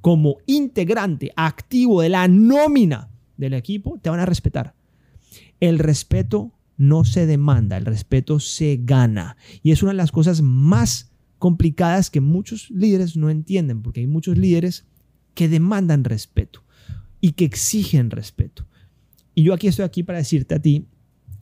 como 0.00 0.36
integrante 0.46 1.32
activo 1.34 2.00
de 2.00 2.10
la 2.10 2.28
nómina 2.28 3.10
del 3.36 3.54
equipo, 3.54 3.98
te 4.00 4.08
van 4.08 4.20
a 4.20 4.24
respetar. 4.24 4.76
El 5.58 5.80
respeto 5.80 6.52
no 6.76 7.04
se 7.04 7.26
demanda, 7.26 7.76
el 7.76 7.86
respeto 7.86 8.38
se 8.38 8.78
gana. 8.80 9.36
Y 9.64 9.72
es 9.72 9.82
una 9.82 9.90
de 9.90 9.96
las 9.96 10.12
cosas 10.12 10.42
más 10.42 11.10
complicadas 11.40 12.08
que 12.08 12.20
muchos 12.20 12.70
líderes 12.70 13.16
no 13.16 13.28
entienden, 13.28 13.82
porque 13.82 13.98
hay 13.98 14.06
muchos 14.06 14.38
líderes 14.38 14.86
que 15.34 15.48
demandan 15.48 16.04
respeto 16.04 16.62
y 17.20 17.32
que 17.32 17.46
exigen 17.46 18.12
respeto. 18.12 18.64
Y 19.34 19.42
yo 19.42 19.54
aquí 19.54 19.66
estoy 19.66 19.86
aquí 19.86 20.04
para 20.04 20.18
decirte 20.18 20.54
a 20.54 20.62
ti 20.62 20.86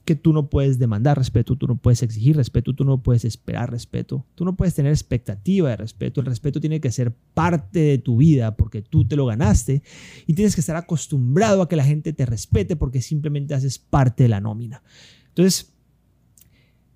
que 0.04 0.14
tú 0.14 0.32
no 0.32 0.50
puedes 0.50 0.78
demandar 0.78 1.16
respeto, 1.16 1.56
tú 1.56 1.66
no 1.66 1.76
puedes 1.76 2.02
exigir 2.02 2.36
respeto, 2.36 2.74
tú 2.74 2.84
no 2.84 3.02
puedes 3.02 3.24
esperar 3.24 3.70
respeto, 3.70 4.26
tú 4.34 4.44
no 4.44 4.54
puedes 4.54 4.74
tener 4.74 4.92
expectativa 4.92 5.70
de 5.70 5.76
respeto. 5.76 6.20
El 6.20 6.26
respeto 6.26 6.60
tiene 6.60 6.80
que 6.80 6.90
ser 6.90 7.14
parte 7.32 7.78
de 7.78 7.98
tu 7.98 8.18
vida 8.18 8.56
porque 8.56 8.82
tú 8.82 9.06
te 9.06 9.16
lo 9.16 9.24
ganaste 9.24 9.82
y 10.26 10.34
tienes 10.34 10.54
que 10.54 10.60
estar 10.60 10.76
acostumbrado 10.76 11.62
a 11.62 11.68
que 11.68 11.76
la 11.76 11.84
gente 11.84 12.12
te 12.12 12.26
respete 12.26 12.76
porque 12.76 13.00
simplemente 13.00 13.54
haces 13.54 13.78
parte 13.78 14.24
de 14.24 14.28
la 14.28 14.40
nómina. 14.40 14.82
Entonces, 15.28 15.72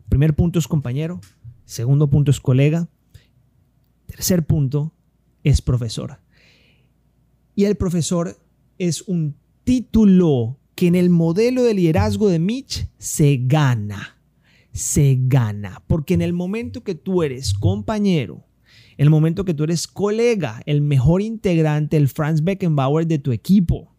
primer 0.08 0.34
punto 0.34 0.58
es 0.58 0.68
compañero, 0.68 1.20
segundo 1.64 2.10
punto 2.10 2.30
es 2.30 2.40
colega, 2.40 2.88
tercer 4.06 4.46
punto 4.46 4.92
es 5.44 5.62
profesor. 5.62 6.20
Y 7.54 7.64
el 7.64 7.76
profesor 7.76 8.38
es 8.76 9.02
un 9.02 9.34
título 9.64 10.58
que 10.78 10.87
en 10.87 10.94
el 10.94 11.11
modelo 11.11 11.64
de 11.64 11.75
liderazgo 11.75 12.28
de 12.28 12.38
Mitch 12.38 12.87
se 12.99 13.40
gana, 13.42 14.16
se 14.73 15.18
gana, 15.23 15.82
porque 15.88 16.14
en 16.14 16.23
el 16.23 16.32
momento 16.32 16.85
que 16.85 16.94
tú 16.94 17.25
eres 17.25 17.52
compañero, 17.52 18.47
en 18.97 19.06
el 19.06 19.11
momento 19.11 19.44
que 19.44 19.54
tú 19.54 19.64
eres 19.64 19.88
colega, 19.88 20.62
el 20.66 20.80
mejor 20.80 21.20
integrante, 21.20 21.97
el 21.97 22.06
Franz 22.06 22.44
Beckenbauer 22.44 23.08
de 23.08 23.18
tu 23.18 23.32
equipo, 23.32 23.92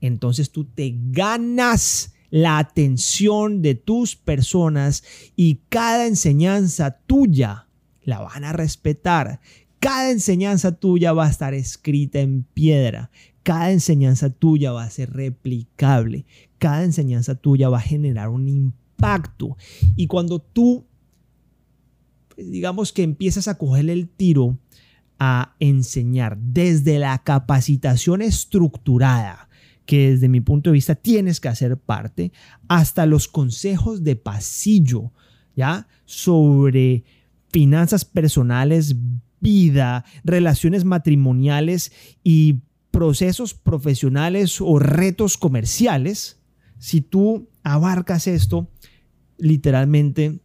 entonces 0.00 0.52
tú 0.52 0.66
te 0.66 0.94
ganas 1.10 2.14
la 2.30 2.58
atención 2.58 3.60
de 3.60 3.74
tus 3.74 4.14
personas 4.14 5.02
y 5.34 5.62
cada 5.68 6.06
enseñanza 6.06 7.00
tuya 7.08 7.66
la 8.04 8.20
van 8.20 8.44
a 8.44 8.52
respetar. 8.52 9.40
Cada 9.80 10.12
enseñanza 10.12 10.76
tuya 10.76 11.12
va 11.12 11.26
a 11.26 11.30
estar 11.30 11.54
escrita 11.54 12.20
en 12.20 12.44
piedra 12.44 13.10
cada 13.48 13.72
enseñanza 13.72 14.28
tuya 14.28 14.72
va 14.72 14.82
a 14.82 14.90
ser 14.90 15.10
replicable, 15.10 16.26
cada 16.58 16.84
enseñanza 16.84 17.34
tuya 17.34 17.70
va 17.70 17.78
a 17.78 17.80
generar 17.80 18.28
un 18.28 18.46
impacto. 18.46 19.56
Y 19.96 20.06
cuando 20.06 20.38
tú, 20.38 20.84
digamos 22.36 22.92
que 22.92 23.02
empiezas 23.02 23.48
a 23.48 23.56
coger 23.56 23.88
el 23.88 24.06
tiro 24.06 24.58
a 25.18 25.54
enseñar 25.60 26.36
desde 26.36 26.98
la 26.98 27.16
capacitación 27.24 28.20
estructurada, 28.20 29.48
que 29.86 30.10
desde 30.10 30.28
mi 30.28 30.42
punto 30.42 30.68
de 30.68 30.74
vista 30.74 30.94
tienes 30.94 31.40
que 31.40 31.48
hacer 31.48 31.78
parte, 31.78 32.32
hasta 32.68 33.06
los 33.06 33.28
consejos 33.28 34.04
de 34.04 34.14
pasillo, 34.16 35.10
¿ya? 35.56 35.88
Sobre 36.04 37.02
finanzas 37.50 38.04
personales, 38.04 38.94
vida, 39.40 40.04
relaciones 40.22 40.84
matrimoniales 40.84 41.92
y 42.22 42.58
procesos 42.98 43.54
profesionales 43.54 44.60
o 44.60 44.80
retos 44.80 45.38
comerciales, 45.38 46.40
si 46.78 47.00
tú 47.00 47.48
abarcas 47.62 48.26
esto, 48.26 48.72
literalmente 49.36 50.40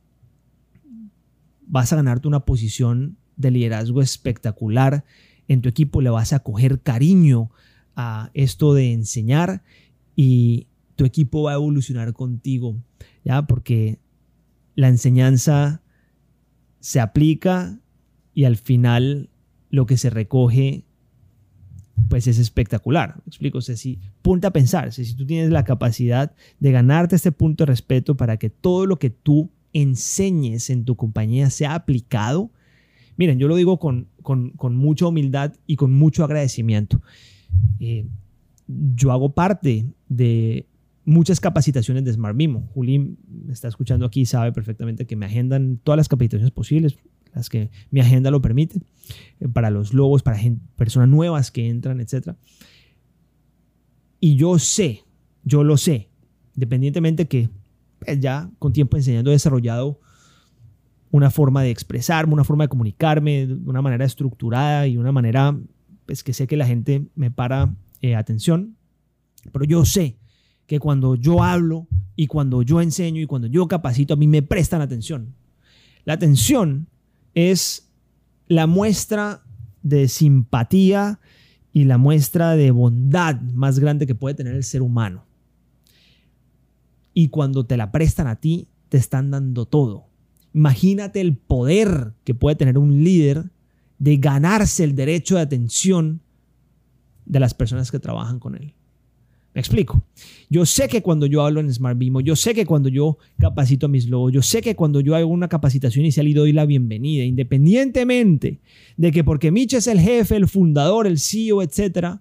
vas 1.65 1.91
a 1.91 1.95
ganarte 1.95 2.27
una 2.27 2.45
posición 2.45 3.17
de 3.37 3.49
liderazgo 3.49 4.03
espectacular 4.03 5.03
en 5.47 5.61
tu 5.63 5.69
equipo, 5.69 5.99
le 5.99 6.11
vas 6.11 6.31
a 6.31 6.41
coger 6.41 6.81
cariño 6.81 7.49
a 7.95 8.29
esto 8.35 8.75
de 8.75 8.93
enseñar 8.93 9.63
y 10.15 10.67
tu 10.95 11.05
equipo 11.05 11.41
va 11.41 11.53
a 11.53 11.55
evolucionar 11.55 12.13
contigo, 12.13 12.77
¿ya? 13.25 13.47
Porque 13.47 13.97
la 14.75 14.89
enseñanza 14.89 15.81
se 16.81 16.99
aplica 16.99 17.79
y 18.35 18.43
al 18.43 18.57
final 18.57 19.31
lo 19.71 19.87
que 19.87 19.97
se 19.97 20.11
recoge 20.11 20.85
pues 22.09 22.27
es 22.27 22.39
espectacular. 22.39 23.15
¿Me 23.17 23.29
explico? 23.29 23.59
O 23.59 23.61
si 23.61 23.99
punta 24.21 24.49
a 24.49 24.53
pensar, 24.53 24.91
si 24.93 25.13
tú 25.15 25.25
tienes 25.25 25.49
la 25.49 25.63
capacidad 25.63 26.33
de 26.59 26.71
ganarte 26.71 27.15
este 27.15 27.31
punto 27.31 27.63
de 27.63 27.67
respeto 27.67 28.17
para 28.17 28.37
que 28.37 28.49
todo 28.49 28.85
lo 28.85 28.97
que 28.97 29.09
tú 29.09 29.51
enseñes 29.73 30.69
en 30.69 30.85
tu 30.85 30.95
compañía 30.95 31.49
sea 31.49 31.75
aplicado, 31.75 32.51
miren, 33.17 33.39
yo 33.39 33.47
lo 33.47 33.55
digo 33.55 33.79
con, 33.79 34.07
mucha 34.71 35.07
humildad 35.07 35.53
y 35.67 35.75
con 35.75 35.91
mucho 35.91 36.23
agradecimiento. 36.23 37.01
Eh, 37.79 38.05
yo 38.67 39.11
hago 39.11 39.33
parte 39.33 39.85
de 40.09 40.67
muchas 41.05 41.39
capacitaciones 41.39 42.03
de 42.05 42.13
Smart 42.13 42.35
Mimo. 42.35 42.69
Juli 42.73 42.99
me 42.99 43.53
está 43.53 43.67
escuchando 43.67 44.05
aquí 44.05 44.25
sabe 44.25 44.51
perfectamente 44.51 45.05
que 45.05 45.15
me 45.15 45.25
agendan 45.25 45.79
todas 45.83 45.97
las 45.97 46.07
capacitaciones 46.07 46.51
posibles 46.51 46.97
las 47.33 47.49
que 47.49 47.71
mi 47.89 47.99
agenda 47.99 48.31
lo 48.31 48.41
permite, 48.41 48.79
eh, 49.39 49.47
para 49.47 49.69
los 49.69 49.93
lobos, 49.93 50.23
para 50.23 50.39
personas 50.75 51.09
nuevas 51.09 51.51
que 51.51 51.67
entran, 51.69 51.99
etc. 51.99 52.35
Y 54.19 54.35
yo 54.35 54.59
sé, 54.59 55.03
yo 55.43 55.63
lo 55.63 55.77
sé, 55.77 56.09
independientemente 56.55 57.27
que 57.27 57.49
pues, 57.99 58.19
ya 58.19 58.49
con 58.59 58.73
tiempo 58.73 58.97
enseñando 58.97 59.31
he 59.31 59.33
desarrollado 59.33 59.99
una 61.11 61.29
forma 61.29 61.61
de 61.61 61.69
expresarme, 61.69 62.33
una 62.33 62.43
forma 62.43 62.63
de 62.63 62.69
comunicarme 62.69 63.47
de 63.47 63.53
una 63.53 63.81
manera 63.81 64.05
estructurada 64.05 64.87
y 64.87 64.97
una 64.97 65.11
manera 65.11 65.55
pues, 66.05 66.23
que 66.23 66.33
sé 66.33 66.47
que 66.47 66.57
la 66.57 66.65
gente 66.65 67.07
me 67.15 67.29
para 67.29 67.75
eh, 68.01 68.15
atención. 68.15 68.77
Pero 69.51 69.65
yo 69.65 69.85
sé 69.85 70.17
que 70.65 70.79
cuando 70.79 71.15
yo 71.15 71.43
hablo 71.43 71.87
y 72.15 72.27
cuando 72.27 72.61
yo 72.61 72.81
enseño 72.81 73.21
y 73.21 73.25
cuando 73.25 73.47
yo 73.47 73.67
capacito, 73.67 74.13
a 74.13 74.17
mí 74.17 74.27
me 74.27 74.41
prestan 74.41 74.81
atención. 74.81 75.35
La 76.05 76.13
atención 76.13 76.87
es 77.35 77.89
la 78.47 78.67
muestra 78.67 79.41
de 79.81 80.07
simpatía 80.07 81.19
y 81.71 81.85
la 81.85 81.97
muestra 81.97 82.55
de 82.55 82.71
bondad 82.71 83.41
más 83.41 83.79
grande 83.79 84.07
que 84.07 84.15
puede 84.15 84.35
tener 84.35 84.53
el 84.55 84.63
ser 84.63 84.81
humano. 84.81 85.25
Y 87.13 87.29
cuando 87.29 87.65
te 87.65 87.77
la 87.77 87.91
prestan 87.91 88.27
a 88.27 88.35
ti, 88.37 88.67
te 88.89 88.97
están 88.97 89.31
dando 89.31 89.65
todo. 89.65 90.07
Imagínate 90.53 91.19
el 91.19 91.35
poder 91.35 92.13
que 92.23 92.35
puede 92.35 92.55
tener 92.55 92.77
un 92.77 93.03
líder 93.03 93.51
de 93.97 94.17
ganarse 94.17 94.83
el 94.83 94.95
derecho 94.95 95.35
de 95.35 95.41
atención 95.41 96.21
de 97.25 97.39
las 97.39 97.53
personas 97.53 97.91
que 97.91 97.99
trabajan 97.99 98.39
con 98.39 98.55
él. 98.55 98.73
Me 99.53 99.61
explico. 99.61 100.03
Yo 100.49 100.65
sé 100.65 100.87
que 100.87 101.03
cuando 101.03 101.27
yo 101.27 101.45
hablo 101.45 101.59
en 101.59 101.71
Smart 101.71 101.97
Bimo, 101.97 102.21
yo 102.21 102.35
sé 102.35 102.55
que 102.55 102.65
cuando 102.65 102.89
yo 102.89 103.17
capacito 103.37 103.85
a 103.85 103.89
mis 103.89 104.07
lobos, 104.07 104.33
yo 104.33 104.41
sé 104.41 104.61
que 104.61 104.75
cuando 104.75 104.99
yo 104.99 105.15
hago 105.15 105.27
una 105.27 105.47
capacitación 105.47 106.05
inicial 106.05 106.27
y 106.27 106.33
doy 106.33 106.53
la 106.53 106.65
bienvenida, 106.65 107.23
independientemente 107.23 108.61
de 108.97 109.11
que 109.11 109.23
porque 109.23 109.51
Mitch 109.51 109.73
es 109.73 109.85
el 109.85 109.99
jefe, 109.99 110.35
el 110.35 110.47
fundador, 110.47 111.05
el 111.05 111.19
CEO, 111.19 111.61
etc., 111.61 112.19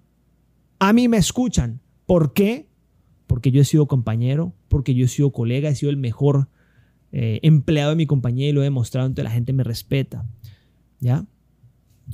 a 0.77 0.93
mí 0.93 1.07
me 1.07 1.17
escuchan. 1.17 1.79
¿Por 2.05 2.33
qué? 2.33 2.67
Porque 3.25 3.51
yo 3.51 3.61
he 3.61 3.65
sido 3.65 3.87
compañero, 3.87 4.53
porque 4.67 4.93
yo 4.93 5.05
he 5.05 5.07
sido 5.07 5.31
colega, 5.31 5.69
he 5.69 5.75
sido 5.75 5.89
el 5.89 5.97
mejor 5.97 6.49
eh, 7.11 7.39
empleado 7.41 7.91
de 7.91 7.95
mi 7.95 8.05
compañía 8.05 8.49
y 8.49 8.51
lo 8.51 8.61
he 8.61 8.65
demostrado, 8.65 9.07
entonces 9.07 9.23
la 9.23 9.31
gente 9.31 9.53
me 9.53 9.63
respeta. 9.63 10.27
¿Ya? 10.99 11.25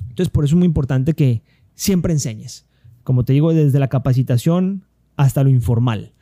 Entonces, 0.09 0.29
por 0.29 0.45
eso 0.45 0.55
es 0.55 0.59
muy 0.59 0.65
importante 0.65 1.13
que 1.13 1.41
siempre 1.73 2.13
enseñes. 2.13 2.67
Como 3.03 3.25
te 3.25 3.33
digo, 3.33 3.53
desde 3.53 3.79
la 3.79 3.87
capacitación 3.87 4.83
hasta 5.19 5.43
lo 5.43 5.49
informal. 5.49 6.13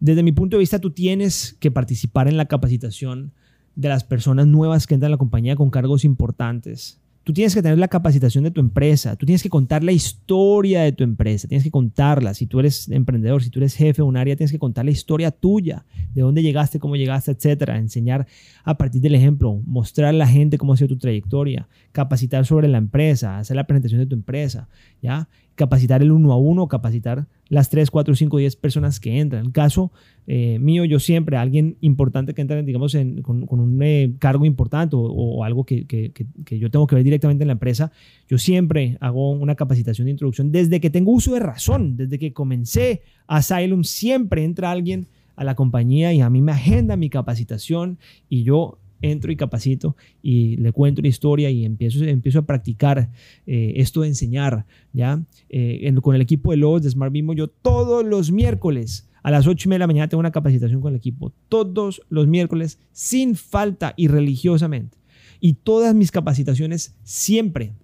Desde 0.00 0.24
mi 0.24 0.32
punto 0.32 0.56
de 0.56 0.60
vista, 0.60 0.80
tú 0.80 0.90
tienes 0.90 1.56
que 1.60 1.70
participar 1.70 2.26
en 2.26 2.36
la 2.36 2.46
capacitación 2.46 3.32
de 3.76 3.88
las 3.88 4.02
personas 4.02 4.48
nuevas 4.48 4.88
que 4.88 4.94
entran 4.94 5.10
a 5.10 5.14
la 5.14 5.18
compañía 5.18 5.54
con 5.54 5.70
cargos 5.70 6.04
importantes. 6.04 7.00
Tú 7.22 7.32
tienes 7.32 7.54
que 7.54 7.62
tener 7.62 7.78
la 7.78 7.86
capacitación 7.86 8.42
de 8.42 8.50
tu 8.50 8.60
empresa, 8.60 9.14
tú 9.14 9.24
tienes 9.24 9.44
que 9.44 9.50
contar 9.50 9.84
la 9.84 9.92
historia 9.92 10.82
de 10.82 10.90
tu 10.90 11.04
empresa, 11.04 11.46
tienes 11.46 11.62
que 11.62 11.70
contarla. 11.70 12.34
Si 12.34 12.46
tú 12.46 12.58
eres 12.58 12.88
emprendedor, 12.88 13.44
si 13.44 13.50
tú 13.50 13.60
eres 13.60 13.76
jefe 13.76 14.02
de 14.02 14.08
un 14.08 14.16
área, 14.16 14.34
tienes 14.34 14.50
que 14.50 14.58
contar 14.58 14.84
la 14.84 14.90
historia 14.90 15.30
tuya, 15.30 15.84
de 16.12 16.22
dónde 16.22 16.42
llegaste, 16.42 16.80
cómo 16.80 16.96
llegaste, 16.96 17.30
etcétera. 17.30 17.78
Enseñar 17.78 18.26
a 18.64 18.76
partir 18.76 19.00
del 19.00 19.14
ejemplo, 19.14 19.60
mostrar 19.64 20.08
a 20.08 20.12
la 20.12 20.26
gente 20.26 20.58
cómo 20.58 20.72
ha 20.72 20.76
sido 20.76 20.88
tu 20.88 20.98
trayectoria, 20.98 21.68
capacitar 21.92 22.46
sobre 22.46 22.66
la 22.66 22.78
empresa, 22.78 23.38
hacer 23.38 23.54
la 23.54 23.64
presentación 23.64 24.00
de 24.00 24.06
tu 24.06 24.16
empresa, 24.16 24.68
¿ya? 25.00 25.28
Capacitar 25.60 26.00
el 26.00 26.10
uno 26.10 26.32
a 26.32 26.38
uno, 26.38 26.68
capacitar 26.68 27.26
las 27.50 27.68
3, 27.68 27.90
4, 27.90 28.14
5, 28.14 28.38
10 28.38 28.56
personas 28.56 28.98
que 28.98 29.20
entran. 29.20 29.40
En 29.40 29.46
el 29.48 29.52
caso 29.52 29.92
eh, 30.26 30.58
mío, 30.58 30.86
yo 30.86 30.98
siempre, 30.98 31.36
alguien 31.36 31.76
importante 31.82 32.32
que 32.32 32.40
entra, 32.40 32.62
digamos, 32.62 32.96
con, 33.20 33.46
un 33.46 33.82
eh, 33.82 34.14
cargo 34.18 34.46
importante 34.46 34.96
o, 34.98 35.44
algo 35.44 35.64
que, 35.64 35.86
que, 35.86 36.58
yo 36.58 36.70
tengo 36.70 36.86
que 36.86 36.94
ver 36.94 37.04
directamente 37.04 37.44
en 37.44 37.48
la 37.48 37.52
empresa, 37.52 37.92
yo 38.26 38.38
siempre 38.38 38.96
hago 39.00 39.32
una 39.32 39.54
capacitación 39.54 40.06
de 40.06 40.12
introducción. 40.12 40.50
Desde 40.50 40.80
que 40.80 40.88
tengo 40.88 41.12
uso 41.12 41.34
de 41.34 41.40
razón, 41.40 41.98
desde 41.98 42.18
que 42.18 42.32
comencé 42.32 43.02
Asylum, 43.26 43.84
siempre 43.84 44.44
entra 44.44 44.70
alguien 44.70 45.08
a 45.36 45.44
la 45.44 45.56
compañía 45.56 46.14
y 46.14 46.22
a 46.22 46.30
mí 46.30 46.40
me 46.40 46.52
agenda 46.52 46.96
mi 46.96 47.10
capacitación 47.10 47.98
y 48.30 48.44
yo 48.44 48.78
entro 49.02 49.32
y 49.32 49.36
capacito 49.36 49.96
y 50.22 50.56
le 50.56 50.72
cuento 50.72 51.00
una 51.00 51.08
historia 51.08 51.50
y 51.50 51.64
empiezo, 51.64 52.04
empiezo 52.04 52.40
a 52.40 52.46
practicar 52.46 53.10
eh, 53.46 53.74
esto 53.76 54.02
de 54.02 54.08
enseñar, 54.08 54.66
¿ya? 54.92 55.22
Eh, 55.48 55.92
con 56.02 56.14
el 56.14 56.20
equipo 56.20 56.50
de 56.50 56.58
Lobos 56.58 56.82
de 56.82 56.90
Smart 56.90 57.14
yo 57.36 57.48
todos 57.48 58.04
los 58.04 58.30
miércoles 58.30 59.08
a 59.22 59.30
las 59.30 59.46
8 59.46 59.66
y 59.66 59.68
media 59.68 59.76
de 59.76 59.80
la 59.80 59.86
mañana 59.86 60.08
tengo 60.08 60.20
una 60.20 60.32
capacitación 60.32 60.80
con 60.80 60.92
el 60.92 60.96
equipo, 60.96 61.32
todos 61.48 62.02
los 62.08 62.26
miércoles, 62.26 62.78
sin 62.92 63.34
falta 63.36 63.92
y 63.96 64.08
religiosamente. 64.08 64.98
Y 65.40 65.54
todas 65.54 65.94
mis 65.94 66.10
capacitaciones 66.10 66.96
siempre 67.02 67.74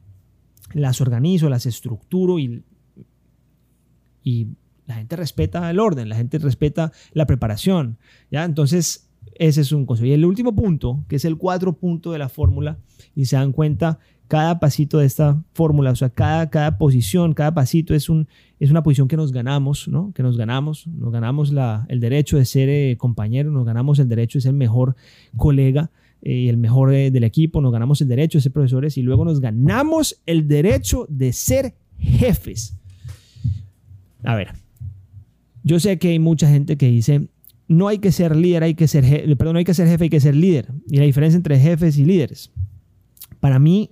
las 0.73 1.01
organizo, 1.01 1.49
las 1.49 1.67
estructuro 1.67 2.39
y, 2.39 2.63
y 4.23 4.49
la 4.87 4.97
gente 4.97 5.17
respeta 5.17 5.71
el 5.71 5.81
orden, 5.81 6.09
la 6.09 6.17
gente 6.17 6.39
respeta 6.39 6.93
la 7.13 7.27
preparación. 7.27 7.99
¿ya? 8.31 8.45
Entonces, 8.45 9.06
ese 9.39 9.61
es 9.61 9.73
un 9.73 9.87
consejo. 9.87 10.07
Y 10.07 10.13
el 10.13 10.25
último 10.25 10.55
punto, 10.55 11.05
que 11.09 11.17
es 11.17 11.25
el 11.25 11.37
cuatro 11.37 11.75
punto 11.75 12.13
de 12.13 12.19
la 12.19 12.29
fórmula, 12.29 12.79
y 13.15 13.27
se 13.27 13.37
dan 13.37 13.53
cuenta, 13.53 13.99
cada 14.29 14.59
pasito 14.59 14.99
de 14.99 15.07
esta 15.07 15.43
fórmula, 15.53 15.93
o 15.93 15.97
sea, 15.97 16.11
cada, 16.11 16.51
cada 16.51 16.79
posición, 16.79 17.33
cada 17.33 17.55
pasito 17.55 17.95
es, 17.95 18.09
un, 18.09 18.27
es 18.59 18.71
una 18.71 18.83
posición 18.83 19.09
que 19.09 19.17
nos 19.17 19.33
ganamos, 19.33 19.89
¿no? 19.89 20.13
Que 20.13 20.23
nos 20.23 20.37
ganamos, 20.37 20.87
nos 20.87 21.13
ganamos 21.13 21.53
la, 21.53 21.87
el 21.89 22.01
derecho 22.01 22.37
de 22.37 22.45
ser 22.45 22.69
eh, 22.69 22.97
compañero, 22.99 23.51
nos 23.51 23.65
ganamos 23.65 23.99
el 23.99 24.09
derecho 24.09 24.39
de 24.39 24.43
ser 24.43 24.53
mejor 24.53 24.97
colega 25.37 25.91
eh, 26.23 26.33
y 26.33 26.49
el 26.49 26.57
mejor 26.57 26.93
eh, 26.93 27.11
del 27.11 27.25
equipo, 27.25 27.61
nos 27.61 27.73
ganamos 27.73 28.01
el 28.01 28.09
derecho 28.09 28.39
de 28.39 28.43
ser 28.43 28.53
profesores 28.53 28.99
y 28.99 29.03
luego 29.03 29.25
nos 29.25 29.41
ganamos 29.41 30.21
el 30.27 30.49
derecho 30.49 31.07
de 31.09 31.33
ser 31.33 31.75
jefes. 31.99 32.77
A 34.25 34.35
ver, 34.35 34.49
yo 35.63 35.79
sé 35.79 35.99
que 35.99 36.09
hay 36.09 36.19
mucha 36.19 36.49
gente 36.49 36.77
que 36.77 36.89
dice, 36.89 37.29
no 37.69 37.89
hay 37.89 37.99
que 37.99 38.13
ser 38.13 38.37
líder, 38.37 38.63
hay 38.63 38.75
que 38.75 38.89
ser, 38.89 39.05
perdón, 39.37 39.55
no 39.55 39.59
hay 39.59 39.65
que 39.65 39.75
ser 39.75 39.89
jefe, 39.89 40.05
hay 40.05 40.11
que 40.11 40.21
ser 40.21 40.37
líder. 40.37 40.73
Y 40.89 40.99
la 40.99 41.05
diferencia 41.05 41.37
entre 41.37 41.59
jefes 41.59 41.99
y 41.99 42.05
líderes. 42.05 42.51
Para 43.41 43.59
mí, 43.59 43.91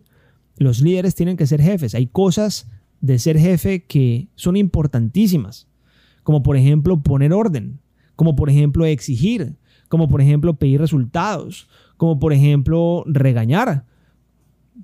los 0.57 0.81
líderes 0.81 1.15
tienen 1.15 1.37
que 1.37 1.47
ser 1.47 1.61
jefes. 1.61 1.95
Hay 1.95 2.07
cosas 2.07 2.69
de 3.01 3.19
ser 3.19 3.39
jefe 3.39 3.85
que 3.85 4.29
son 4.37 4.57
importantísimas, 4.57 5.67
como 6.23 6.43
por 6.43 6.57
ejemplo 6.57 7.03
poner 7.03 7.33
orden, 7.33 7.81
como 8.17 8.37
por 8.37 8.49
ejemplo 8.49 8.85
exigir, 8.87 9.57
como 9.89 10.09
por 10.09 10.21
ejemplo 10.21 10.55
pedir 10.55 10.81
resultados, 10.81 11.69
como 11.97 12.19
por 12.19 12.33
ejemplo 12.33 13.05
regañar, 13.07 13.85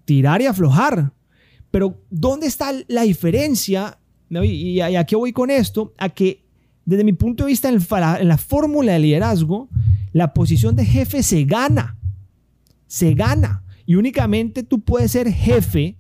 tirar 0.05 0.43
y 0.43 0.47
aflojar. 0.47 1.13
Pero 1.71 2.03
¿dónde 2.11 2.47
está 2.47 2.73
la 2.89 3.03
diferencia? 3.03 3.99
Y 4.29 4.81
a 4.81 5.05
qué 5.05 5.17
voy 5.17 5.33
con 5.33 5.51
esto? 5.51 5.95
A 5.97 6.09
que 6.09 6.45
desde 6.85 7.05
mi 7.05 7.13
punto 7.13 7.45
de 7.45 7.49
vista 7.49 7.69
en 7.69 8.29
la 8.29 8.39
fórmula 8.39 8.93
de 8.93 8.99
liderazgo, 8.99 9.69
la 10.13 10.35
posición 10.35 10.77
de 10.77 10.85
jefe 10.85 11.23
se 11.23 11.45
gana. 11.45 11.97
Se 12.87 13.15
gana. 13.15 13.63
Y 13.87 13.95
únicamente 13.95 14.63
tú 14.63 14.81
puedes 14.81 15.13
ser 15.13 15.33
jefe 15.33 15.97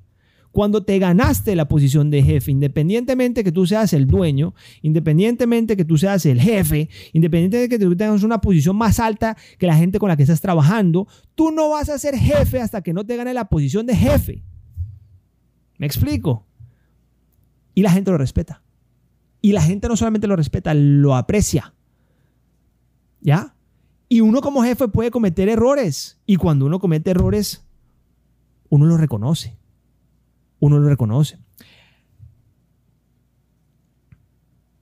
cuando 0.52 0.82
te 0.82 0.98
ganaste 0.98 1.54
la 1.54 1.68
posición 1.68 2.10
de 2.10 2.22
jefe, 2.22 2.50
independientemente 2.50 3.44
que 3.44 3.52
tú 3.52 3.66
seas 3.66 3.92
el 3.92 4.06
dueño, 4.06 4.54
independientemente 4.82 5.76
que 5.76 5.84
tú 5.84 5.96
seas 5.96 6.26
el 6.26 6.40
jefe, 6.40 6.88
independientemente 7.12 7.56
de 7.58 7.68
que 7.68 7.84
tú 7.84 7.96
tengas 7.96 8.22
una 8.22 8.40
posición 8.40 8.76
más 8.76 8.98
alta 8.98 9.36
que 9.58 9.66
la 9.66 9.76
gente 9.76 9.98
con 9.98 10.08
la 10.08 10.16
que 10.16 10.24
estás 10.24 10.40
trabajando, 10.40 11.06
tú 11.34 11.52
no 11.52 11.70
vas 11.70 11.88
a 11.88 11.98
ser 11.98 12.16
jefe 12.16 12.60
hasta 12.60 12.82
que 12.82 12.92
no 12.92 13.04
te 13.04 13.16
gane 13.16 13.32
la 13.32 13.48
posición 13.48 13.86
de 13.86 13.94
jefe. 13.94 14.42
¿Me 15.78 15.86
explico? 15.86 16.46
Y 17.74 17.82
la 17.82 17.92
gente 17.92 18.10
lo 18.10 18.18
respeta. 18.18 18.62
Y 19.42 19.52
la 19.52 19.62
gente 19.62 19.88
no 19.88 19.96
solamente 19.96 20.26
lo 20.26 20.36
respeta, 20.36 20.74
lo 20.74 21.16
aprecia. 21.16 21.74
¿Ya? 23.20 23.54
Y 24.08 24.20
uno 24.20 24.40
como 24.40 24.62
jefe 24.62 24.88
puede 24.88 25.10
cometer 25.10 25.48
errores. 25.48 26.18
Y 26.26 26.36
cuando 26.36 26.66
uno 26.66 26.78
comete 26.78 27.12
errores, 27.12 27.64
uno 28.68 28.86
lo 28.86 28.96
reconoce. 28.96 29.56
Uno 30.58 30.78
lo 30.78 30.88
reconoce. 30.88 31.38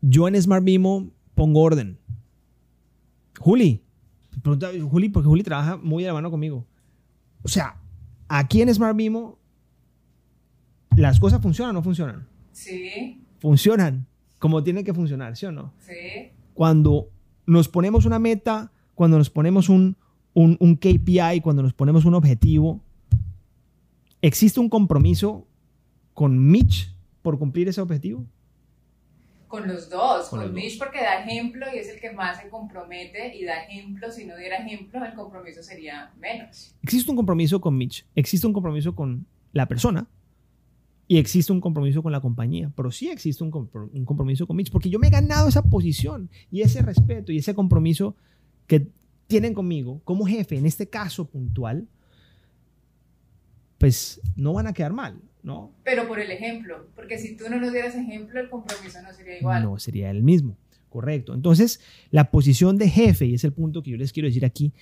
Yo 0.00 0.26
en 0.28 0.40
Smart 0.40 0.62
Mimo 0.62 1.10
pongo 1.34 1.60
orden. 1.60 1.98
Juli, 3.38 3.84
pregunta 4.42 4.70
Juli, 4.90 5.08
porque 5.08 5.28
Juli 5.28 5.42
trabaja 5.42 5.76
muy 5.76 6.02
de 6.02 6.08
la 6.08 6.14
mano 6.14 6.30
conmigo. 6.30 6.66
O 7.42 7.48
sea, 7.48 7.80
aquí 8.28 8.62
en 8.62 8.74
Smart 8.74 8.96
Mimo, 8.96 9.38
¿las 10.96 11.20
cosas 11.20 11.40
funcionan 11.40 11.76
o 11.76 11.78
no 11.78 11.82
funcionan? 11.82 12.26
Sí. 12.52 13.22
Funcionan 13.38 14.07
como 14.38 14.62
tienen 14.62 14.84
que 14.84 14.94
funcionar, 14.94 15.36
¿sí 15.36 15.46
o 15.46 15.52
no? 15.52 15.72
Sí. 15.80 16.30
Cuando 16.54 17.08
nos 17.46 17.68
ponemos 17.68 18.04
una 18.04 18.18
meta, 18.18 18.72
cuando 18.94 19.18
nos 19.18 19.30
ponemos 19.30 19.68
un, 19.68 19.96
un, 20.34 20.56
un 20.60 20.76
KPI, 20.76 21.40
cuando 21.42 21.62
nos 21.62 21.72
ponemos 21.72 22.04
un 22.04 22.14
objetivo, 22.14 22.80
¿Existe 24.20 24.58
un 24.58 24.68
compromiso 24.68 25.46
con 26.12 26.50
Mitch 26.50 26.92
por 27.22 27.38
cumplir 27.38 27.68
ese 27.68 27.80
objetivo? 27.80 28.26
Con 29.46 29.68
los 29.68 29.88
dos, 29.88 30.28
con, 30.28 30.52
Mitch 30.52 30.76
porque 30.76 31.00
da 31.00 31.22
ejemplo 31.22 31.66
y 31.72 31.78
es 31.78 31.88
el 31.88 32.00
que 32.00 32.10
más 32.10 32.40
se 32.40 32.48
compromete 32.48 33.36
y 33.36 33.44
da 33.44 33.62
ejemplo, 33.62 34.10
si 34.10 34.26
no 34.26 34.36
diera 34.36 34.56
ejemplo 34.56 35.02
el 35.04 35.14
compromiso 35.14 35.62
sería 35.62 36.12
menos. 36.18 36.74
Existe 36.82 37.10
un 37.10 37.16
compromiso 37.16 37.60
con 37.60 37.76
Mitch, 37.76 38.04
existe 38.16 38.46
un 38.46 38.52
compromiso 38.52 38.94
con 38.94 39.24
la 39.52 39.66
persona 39.66 40.06
y 41.10 41.16
existe 41.16 41.52
un 41.52 41.60
compromiso 41.62 42.02
con 42.02 42.12
la 42.12 42.20
compañía, 42.20 42.70
pero 42.76 42.90
sí 42.90 43.08
existe 43.08 43.42
un, 43.42 43.50
compromiso 43.50 44.46
con 44.46 44.56
Mitch 44.56 44.70
porque 44.70 44.90
yo 44.90 44.98
me 44.98 45.06
he 45.06 45.10
ganado 45.10 45.48
esa 45.48 45.62
posición 45.62 46.28
y 46.50 46.60
ese 46.60 46.82
respeto 46.82 47.32
y 47.32 47.38
ese 47.38 47.54
compromiso 47.54 48.14
que 48.66 48.88
tienen 49.26 49.54
conmigo 49.54 50.02
como 50.04 50.26
jefe, 50.26 50.58
en 50.58 50.66
este 50.66 50.90
caso 50.90 51.26
puntual, 51.26 51.88
pues 53.78 54.20
no 54.36 54.52
van 54.52 54.66
a 54.66 54.74
quedar 54.74 54.92
mal, 54.92 55.18
¿no? 55.42 55.72
Pero 55.82 56.06
por 56.06 56.20
el 56.20 56.30
ejemplo, 56.30 56.88
porque 56.94 57.16
si 57.16 57.38
tú 57.38 57.44
no 57.48 57.58
nos 57.58 57.72
dieras 57.72 57.94
ejemplo, 57.94 58.38
el 58.38 58.50
compromiso 58.50 59.00
no 59.00 59.10
sería 59.14 59.38
igual. 59.38 59.62
No 59.62 59.78
sería 59.78 60.10
el 60.10 60.22
mismo, 60.22 60.58
correcto. 60.90 61.32
Entonces, 61.32 61.80
la 62.10 62.30
posición 62.30 62.76
de 62.76 62.90
jefe, 62.90 63.24
y 63.24 63.34
es 63.34 63.44
el 63.44 63.54
punto 63.54 63.82
que 63.82 63.92
yo 63.92 63.96
les 63.96 64.12
quiero 64.12 64.28
decir 64.28 64.44
aquí, 64.44 64.74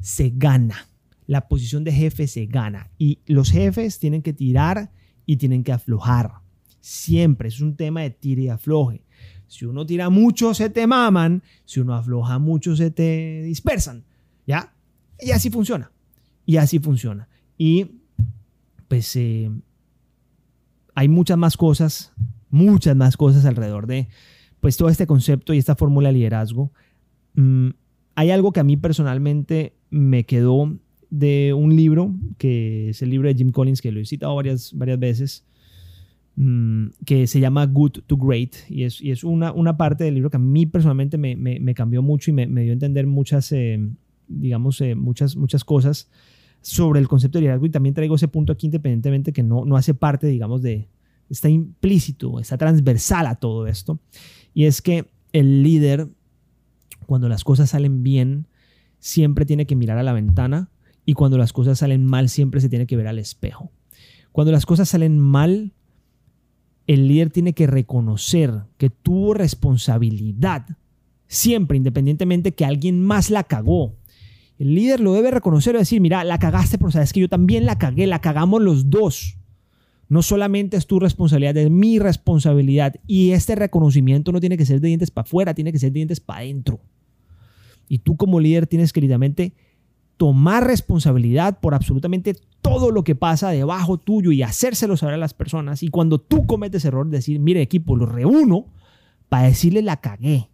se 0.00 0.32
gana. 0.34 0.88
La 1.26 1.46
posición 1.46 1.84
de 1.84 1.92
jefe 1.92 2.26
se 2.26 2.46
gana. 2.46 2.90
Y 2.98 3.20
los 3.26 3.52
jefes 3.52 4.00
tienen 4.00 4.22
que 4.22 4.32
tirar 4.32 4.90
y 5.28 5.36
tienen 5.36 5.62
que 5.62 5.72
aflojar. 5.72 6.32
Siempre 6.80 7.48
es 7.48 7.60
un 7.60 7.76
tema 7.76 8.00
de 8.00 8.08
tire 8.08 8.44
y 8.44 8.48
afloje. 8.48 9.04
Si 9.46 9.66
uno 9.66 9.84
tira 9.84 10.08
mucho, 10.08 10.54
se 10.54 10.70
te 10.70 10.86
maman. 10.86 11.42
Si 11.66 11.80
uno 11.80 11.94
afloja 11.94 12.38
mucho, 12.38 12.74
se 12.74 12.90
te 12.90 13.42
dispersan. 13.42 14.04
¿Ya? 14.46 14.72
Y 15.20 15.32
así 15.32 15.50
funciona. 15.50 15.92
Y 16.46 16.56
así 16.56 16.78
funciona. 16.78 17.28
Y 17.58 18.00
pues 18.88 19.14
eh, 19.16 19.50
hay 20.94 21.08
muchas 21.08 21.36
más 21.36 21.58
cosas, 21.58 22.14
muchas 22.48 22.96
más 22.96 23.18
cosas 23.18 23.44
alrededor 23.44 23.86
de 23.86 24.08
pues 24.60 24.78
todo 24.78 24.88
este 24.88 25.06
concepto 25.06 25.52
y 25.52 25.58
esta 25.58 25.76
fórmula 25.76 26.08
de 26.08 26.14
liderazgo. 26.14 26.72
Mm, 27.34 27.68
hay 28.14 28.30
algo 28.30 28.50
que 28.52 28.60
a 28.60 28.64
mí 28.64 28.78
personalmente 28.78 29.76
me 29.90 30.24
quedó 30.24 30.74
de 31.10 31.54
un 31.54 31.74
libro, 31.74 32.14
que 32.36 32.90
es 32.90 33.02
el 33.02 33.10
libro 33.10 33.28
de 33.28 33.34
Jim 33.34 33.50
Collins, 33.50 33.80
que 33.80 33.92
lo 33.92 34.00
he 34.00 34.04
citado 34.04 34.34
varias, 34.34 34.72
varias 34.74 34.98
veces, 34.98 35.44
mm, 36.36 36.88
que 37.04 37.26
se 37.26 37.40
llama 37.40 37.66
Good 37.66 38.00
to 38.06 38.16
Great, 38.16 38.54
y 38.68 38.84
es, 38.84 39.00
y 39.00 39.10
es 39.10 39.24
una, 39.24 39.52
una, 39.52 39.76
parte 39.76 40.04
del 40.04 40.14
libro 40.14 40.30
que 40.30 40.36
a 40.36 40.40
mí 40.40 40.66
personalmente 40.66 41.16
me, 41.16 41.36
me, 41.36 41.74
cambió 41.74 42.02
mucho 42.02 42.30
y 42.30 42.34
me, 42.34 42.46
dio 42.62 42.72
a 42.72 42.74
entender 42.74 43.06
muchas, 43.06 43.50
eh, 43.52 43.80
digamos, 44.28 44.80
eh, 44.80 44.94
muchas, 44.94 45.36
muchas 45.36 45.64
cosas 45.64 46.10
sobre 46.60 47.00
el 47.00 47.08
concepto 47.08 47.38
de 47.38 47.42
liderazgo 47.42 47.66
y 47.66 47.70
también 47.70 47.94
traigo 47.94 48.16
ese 48.16 48.28
punto 48.28 48.52
aquí 48.52 48.66
independientemente 48.66 49.32
que 49.32 49.42
no, 49.42 49.64
no 49.64 49.76
hace 49.76 49.94
parte, 49.94 50.26
digamos, 50.26 50.60
de, 50.60 50.88
está 51.30 51.48
implícito, 51.48 52.38
está 52.40 52.58
transversal 52.58 53.26
a 53.26 53.36
todo 53.36 53.66
esto. 53.66 53.98
Y 54.54 54.64
es 54.64 54.82
que 54.82 55.06
el 55.32 55.62
líder, 55.62 56.08
cuando 57.06 57.28
las 57.28 57.44
cosas 57.44 57.70
salen 57.70 58.02
bien, 58.02 58.46
siempre 58.98 59.46
tiene 59.46 59.66
que 59.66 59.76
mirar 59.76 59.98
a 59.98 60.02
la 60.02 60.12
ventana 60.12 60.70
y 61.08 61.14
cuando 61.14 61.38
las 61.38 61.54
cosas 61.54 61.78
salen 61.78 62.04
mal, 62.04 62.28
siempre 62.28 62.60
se 62.60 62.68
tiene 62.68 62.86
que 62.86 62.94
ver 62.94 63.06
al 63.06 63.18
espejo. 63.18 63.72
Cuando 64.30 64.52
las 64.52 64.66
cosas 64.66 64.90
salen 64.90 65.18
mal, 65.18 65.72
el 66.86 67.08
líder 67.08 67.30
tiene 67.30 67.54
que 67.54 67.66
reconocer 67.66 68.64
que 68.76 68.90
tuvo 68.90 69.32
responsabilidad, 69.32 70.66
siempre, 71.26 71.78
independientemente 71.78 72.52
que 72.52 72.66
alguien 72.66 73.02
más 73.02 73.30
la 73.30 73.44
cagó, 73.44 73.96
el 74.58 74.74
líder 74.74 75.00
lo 75.00 75.14
debe 75.14 75.30
reconocer 75.30 75.76
y 75.76 75.78
decir, 75.78 76.02
mira, 76.02 76.24
la 76.24 76.38
cagaste, 76.38 76.76
pero 76.76 76.90
sabes 76.90 77.14
que 77.14 77.20
yo 77.20 77.28
también 77.30 77.64
la 77.64 77.78
cagué, 77.78 78.06
la 78.06 78.20
cagamos 78.20 78.60
los 78.60 78.90
dos. 78.90 79.38
No 80.10 80.20
solamente 80.20 80.76
es 80.76 80.86
tu 80.86 81.00
responsabilidad, 81.00 81.56
es 81.56 81.70
mi 81.70 81.98
responsabilidad. 81.98 82.96
Y 83.06 83.30
este 83.30 83.54
reconocimiento 83.54 84.30
no 84.30 84.40
tiene 84.40 84.58
que 84.58 84.66
ser 84.66 84.82
de 84.82 84.88
dientes 84.88 85.10
para 85.10 85.26
afuera, 85.26 85.54
tiene 85.54 85.72
que 85.72 85.78
ser 85.78 85.90
de 85.90 86.00
dientes 86.00 86.20
para 86.20 86.40
adentro. 86.40 86.80
Y 87.88 88.00
tú 88.00 88.18
como 88.18 88.40
líder 88.40 88.66
tienes 88.66 88.92
que 88.92 89.00
evidentemente 89.00 89.54
tomar 90.18 90.66
responsabilidad 90.66 91.60
por 91.60 91.74
absolutamente 91.74 92.36
todo 92.60 92.90
lo 92.90 93.04
que 93.04 93.14
pasa 93.14 93.50
debajo 93.50 93.98
tuyo 93.98 94.32
y 94.32 94.42
hacérselo 94.42 94.96
saber 94.96 95.14
a 95.14 95.18
las 95.18 95.32
personas. 95.32 95.82
Y 95.82 95.88
cuando 95.88 96.18
tú 96.18 96.44
cometes 96.44 96.84
error, 96.84 97.08
decir, 97.08 97.38
mire 97.38 97.62
equipo, 97.62 97.96
lo 97.96 98.04
reúno 98.04 98.66
para 99.28 99.44
decirle 99.44 99.80
la 99.80 99.98
cagué. 99.98 100.50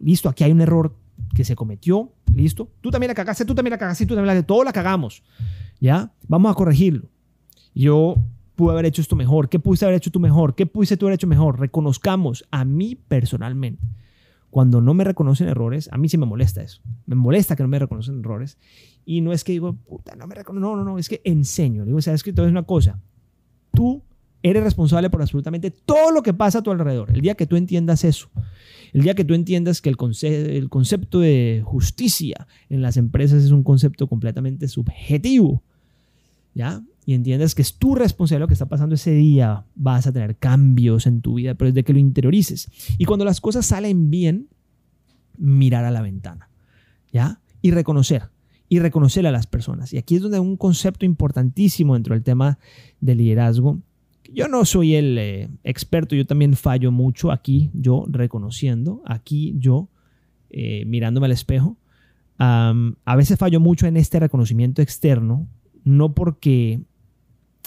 Listo, 0.00 0.28
aquí 0.28 0.44
hay 0.44 0.50
un 0.50 0.62
error 0.62 0.96
que 1.34 1.44
se 1.44 1.54
cometió, 1.54 2.10
listo. 2.34 2.70
Tú 2.80 2.90
también 2.90 3.08
la 3.08 3.14
cagaste, 3.14 3.44
tú 3.44 3.54
también 3.54 3.72
la 3.72 3.78
cagaste, 3.78 4.06
tú 4.06 4.14
también 4.14 4.26
la 4.26 4.32
cagaste, 4.32 4.46
todo 4.46 4.64
la 4.64 4.72
cagamos. 4.72 5.22
¿Ya? 5.78 6.12
Vamos 6.26 6.50
a 6.50 6.54
corregirlo. 6.54 7.08
Yo 7.74 8.16
pude 8.54 8.72
haber 8.72 8.86
hecho 8.86 9.02
esto 9.02 9.14
mejor, 9.14 9.48
¿qué 9.48 9.58
pudiste 9.58 9.84
haber 9.84 9.98
hecho 9.98 10.10
tú 10.10 10.20
mejor? 10.20 10.54
¿Qué 10.54 10.64
pudiste 10.64 10.96
tú 10.96 11.06
haber 11.06 11.16
hecho 11.16 11.26
mejor? 11.26 11.60
Reconozcamos 11.60 12.46
a 12.50 12.64
mí 12.64 12.96
personalmente. 12.96 13.82
Cuando 14.54 14.80
no 14.80 14.94
me 14.94 15.02
reconocen 15.02 15.48
errores, 15.48 15.88
a 15.90 15.98
mí 15.98 16.08
sí 16.08 16.16
me 16.16 16.26
molesta 16.26 16.62
eso. 16.62 16.80
Me 17.06 17.16
molesta 17.16 17.56
que 17.56 17.64
no 17.64 17.68
me 17.68 17.76
reconocen 17.76 18.20
errores. 18.20 18.56
Y 19.04 19.20
no 19.20 19.32
es 19.32 19.42
que 19.42 19.50
digo, 19.50 19.72
puta, 19.72 20.14
no 20.14 20.28
me 20.28 20.36
reconocen. 20.36 20.62
No, 20.62 20.76
no, 20.76 20.84
no, 20.84 20.96
es 20.96 21.08
que 21.08 21.20
enseño. 21.24 21.84
Digo, 21.84 22.00
sabes 22.00 22.22
que 22.22 22.32
todo 22.32 22.46
es 22.46 22.52
una 22.52 22.62
cosa. 22.62 23.00
Tú 23.72 24.00
eres 24.44 24.62
responsable 24.62 25.10
por 25.10 25.20
absolutamente 25.20 25.72
todo 25.72 26.12
lo 26.12 26.22
que 26.22 26.34
pasa 26.34 26.60
a 26.60 26.62
tu 26.62 26.70
alrededor. 26.70 27.10
El 27.10 27.20
día 27.20 27.34
que 27.34 27.48
tú 27.48 27.56
entiendas 27.56 28.04
eso, 28.04 28.30
el 28.92 29.02
día 29.02 29.16
que 29.16 29.24
tú 29.24 29.34
entiendas 29.34 29.80
que 29.80 29.90
el, 29.90 29.96
el 30.22 30.68
concepto 30.68 31.18
de 31.18 31.60
justicia 31.64 32.46
en 32.68 32.80
las 32.80 32.96
empresas 32.96 33.42
es 33.42 33.50
un 33.50 33.64
concepto 33.64 34.06
completamente 34.06 34.68
subjetivo, 34.68 35.64
¿ya? 36.54 36.80
Y 37.06 37.14
entiendas 37.14 37.54
que 37.54 37.62
es 37.62 37.76
tu 37.76 37.94
responsabilidad 37.94 38.44
lo 38.44 38.48
que 38.48 38.54
está 38.54 38.66
pasando 38.66 38.94
ese 38.94 39.12
día, 39.12 39.64
vas 39.74 40.06
a 40.06 40.12
tener 40.12 40.36
cambios 40.36 41.06
en 41.06 41.20
tu 41.20 41.34
vida, 41.34 41.54
pero 41.54 41.70
desde 41.70 41.84
que 41.84 41.92
lo 41.92 41.98
interiorices. 41.98 42.70
Y 42.98 43.04
cuando 43.04 43.24
las 43.24 43.40
cosas 43.40 43.66
salen 43.66 44.10
bien, 44.10 44.48
mirar 45.36 45.84
a 45.84 45.90
la 45.90 46.00
ventana, 46.00 46.48
¿ya? 47.12 47.40
Y 47.60 47.72
reconocer, 47.72 48.30
y 48.68 48.78
reconocer 48.78 49.26
a 49.26 49.32
las 49.32 49.46
personas. 49.46 49.92
Y 49.92 49.98
aquí 49.98 50.16
es 50.16 50.22
donde 50.22 50.38
un 50.38 50.56
concepto 50.56 51.04
importantísimo 51.04 51.94
dentro 51.94 52.14
del 52.14 52.22
tema 52.22 52.58
de 53.00 53.14
liderazgo 53.14 53.80
yo 54.32 54.48
no 54.48 54.64
soy 54.64 54.94
el 54.94 55.18
eh, 55.18 55.48
experto, 55.64 56.16
yo 56.16 56.26
también 56.26 56.54
fallo 56.54 56.90
mucho 56.90 57.30
aquí, 57.30 57.70
yo 57.74 58.04
reconociendo, 58.08 59.02
aquí 59.04 59.54
yo 59.58 59.88
eh, 60.50 60.84
mirándome 60.86 61.26
al 61.26 61.32
espejo. 61.32 61.76
a 62.38 63.16
veces 63.16 63.38
fallo 63.38 63.60
mucho 63.60 63.86
en 63.86 63.96
este 63.96 64.18
reconocimiento 64.18 64.82
externo, 64.82 65.46
no 65.84 66.14
porque 66.14 66.80